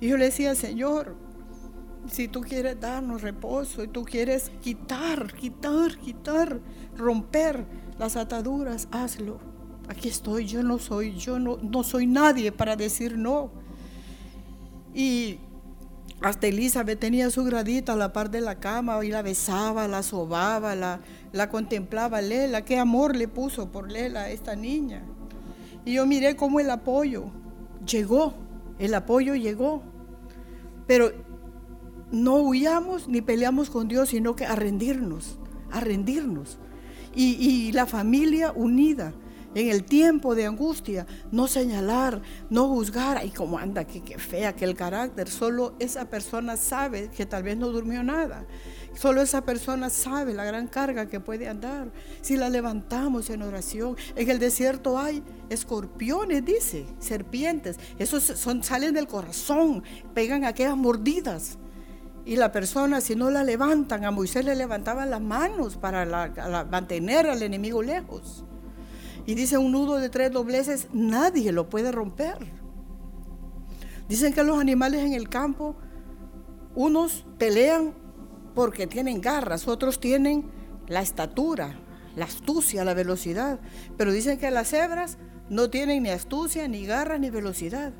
[0.00, 1.16] Y yo le decía, Señor,
[2.08, 6.60] si tú quieres darnos reposo y tú quieres quitar, quitar, quitar,
[6.96, 7.66] romper
[8.00, 9.38] las ataduras, hazlo.
[9.86, 13.50] aquí estoy, yo no soy, yo no, no soy nadie para decir no.
[14.94, 15.38] Y
[16.22, 20.02] hasta Elizabeth tenía su gradita a la par de la cama y la besaba, la
[20.02, 21.00] sobaba, la,
[21.32, 22.22] la contemplaba.
[22.22, 25.02] Lela, qué amor le puso por Lela a esta niña.
[25.84, 27.26] Y yo miré cómo el apoyo
[27.84, 28.32] llegó,
[28.78, 29.82] el apoyo llegó.
[30.86, 31.12] Pero
[32.10, 35.38] no huyamos ni peleamos con Dios, sino que a rendirnos,
[35.70, 36.58] a rendirnos.
[37.14, 39.12] Y, la familia unida
[39.54, 44.54] en el tiempo de angustia, no señalar, no juzgar, ay, cómo anda, qué, qué fea,
[44.54, 48.46] que el carácter, solo esa persona sabe que tal vez no durmió nada.
[48.94, 51.92] Solo esa persona sabe la gran carga que puede andar.
[52.22, 57.78] Si la levantamos en oración, en el desierto hay escorpiones, dice, serpientes.
[57.98, 59.82] Esos son, salen del corazón,
[60.14, 61.58] pegan aquellas mordidas.
[62.24, 67.26] Y la persona, si no la levantan, a Moisés le levantaban las manos para mantener
[67.26, 68.44] al enemigo lejos.
[69.26, 72.38] Y dice un nudo de tres dobleces, nadie lo puede romper.
[74.08, 75.76] Dicen que los animales en el campo,
[76.74, 77.94] unos pelean
[78.54, 80.50] porque tienen garras, otros tienen
[80.88, 81.78] la estatura,
[82.16, 83.60] la astucia, la velocidad.
[83.96, 85.18] Pero dicen que las cebras
[85.48, 87.92] no tienen ni astucia, ni garras, ni velocidad.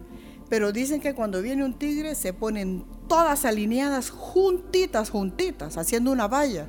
[0.50, 6.28] Pero dicen que cuando viene un tigre se ponen todas alineadas juntitas, juntitas, haciendo una
[6.28, 6.68] valla.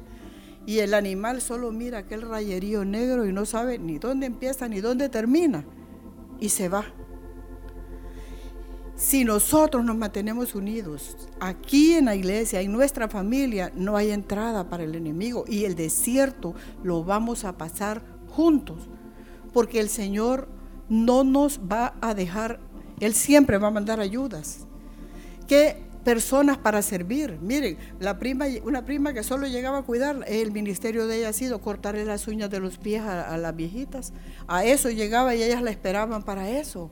[0.66, 4.80] Y el animal solo mira aquel rayerío negro y no sabe ni dónde empieza ni
[4.80, 5.66] dónde termina.
[6.40, 6.86] Y se va.
[9.02, 14.70] Si nosotros nos mantenemos unidos, aquí en la iglesia, en nuestra familia, no hay entrada
[14.70, 16.54] para el enemigo y el desierto
[16.84, 18.88] lo vamos a pasar juntos,
[19.54, 20.48] porque el Señor
[20.88, 22.60] no nos va a dejar,
[23.02, 24.60] Él siempre va a mandar ayudas.
[25.48, 27.38] Que personas para servir.
[27.42, 31.34] Miren, la prima, una prima que solo llegaba a cuidar, el ministerio de ella ha
[31.34, 34.14] sido cortarle las uñas de los pies a, las viejitas.
[34.48, 36.90] A eso llegaba y ellas la esperaban para eso.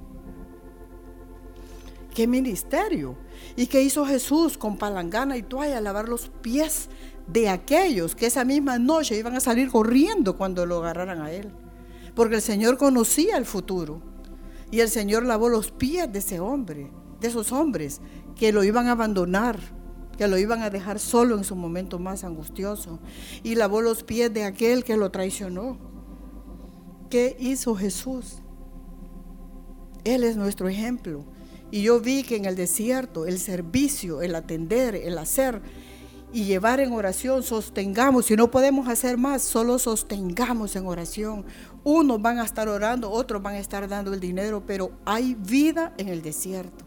[2.13, 3.15] ¿Qué ministerio?
[3.55, 5.79] ¿Y qué hizo Jesús con palangana y toalla?
[5.79, 6.89] Lavar los pies
[7.27, 11.51] de aquellos que esa misma noche iban a salir corriendo cuando lo agarraran a él.
[12.15, 14.08] Porque el Señor conocía el futuro.
[14.71, 18.01] Y el Señor lavó los pies de ese hombre, de esos hombres
[18.35, 19.59] que lo iban a abandonar,
[20.17, 22.99] que lo iban a dejar solo en su momento más angustioso.
[23.43, 25.77] Y lavó los pies de aquel que lo traicionó.
[27.09, 28.41] ¿Qué hizo Jesús?
[30.03, 31.25] Él es nuestro ejemplo.
[31.71, 35.61] Y yo vi que en el desierto el servicio, el atender, el hacer
[36.31, 38.27] y llevar en oración, sostengamos.
[38.27, 41.45] Si no podemos hacer más, solo sostengamos en oración.
[41.83, 45.93] Unos van a estar orando, otros van a estar dando el dinero, pero hay vida
[45.97, 46.85] en el desierto.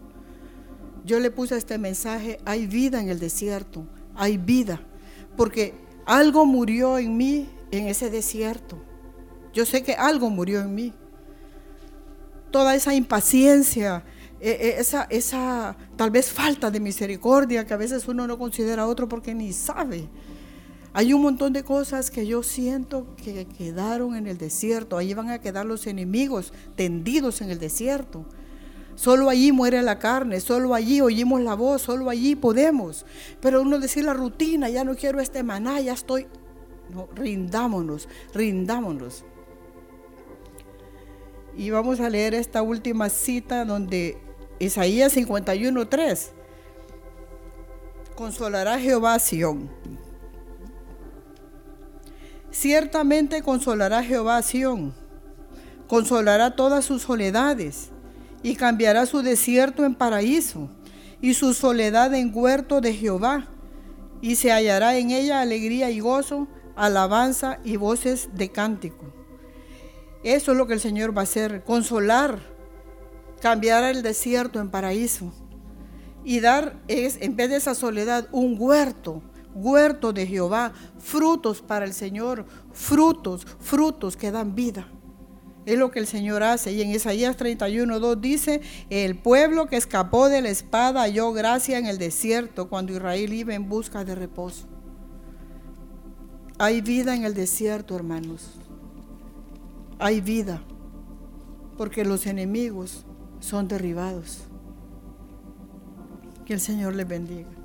[1.05, 3.85] Yo le puse este mensaje, hay vida en el desierto,
[4.15, 4.79] hay vida,
[5.35, 5.73] porque
[6.05, 8.77] algo murió en mí en ese desierto.
[9.53, 10.93] Yo sé que algo murió en mí.
[12.51, 14.03] Toda esa impaciencia,
[14.39, 18.83] e, e, esa, esa tal vez falta de misericordia que a veces uno no considera
[18.83, 20.09] a otro porque ni sabe.
[20.95, 24.95] Hay un montón de cosas que yo siento que quedaron en el desierto.
[24.95, 28.25] Ahí van a quedar los enemigos tendidos en el desierto.
[28.95, 33.07] Solo allí muere la carne, solo allí oímos la voz, solo allí podemos.
[33.41, 36.27] Pero uno decir la rutina, ya no quiero este maná, ya estoy.
[36.91, 39.25] No, rindámonos, rindámonos.
[41.57, 44.19] Y vamos a leer esta última cita donde
[44.59, 46.29] Isaías 51:3
[48.15, 49.71] consolará Jehová a Sión.
[52.53, 54.93] Ciertamente consolará Jehová a Sión,
[55.87, 57.89] consolará todas sus soledades
[58.43, 60.69] y cambiará su desierto en paraíso
[61.19, 63.47] y su soledad en huerto de Jehová,
[64.21, 69.11] y se hallará en ella alegría y gozo, alabanza y voces de cántico.
[70.23, 72.39] Eso es lo que el Señor va a hacer, consolar,
[73.41, 75.33] cambiar el desierto en paraíso
[76.23, 79.23] y dar es en vez de esa soledad un huerto,
[79.53, 84.87] huerto de Jehová, frutos para el Señor, frutos, frutos que dan vida.
[85.65, 86.73] Es lo que el Señor hace.
[86.73, 91.77] Y en Isaías 31, 2 dice, el pueblo que escapó de la espada halló gracia
[91.77, 94.67] en el desierto cuando Israel iba en busca de reposo.
[96.57, 98.51] Hay vida en el desierto, hermanos.
[99.99, 100.61] Hay vida.
[101.77, 103.05] Porque los enemigos
[103.39, 104.43] son derribados.
[106.45, 107.62] Que el Señor les bendiga.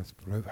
[0.00, 0.44] Estas pruebas.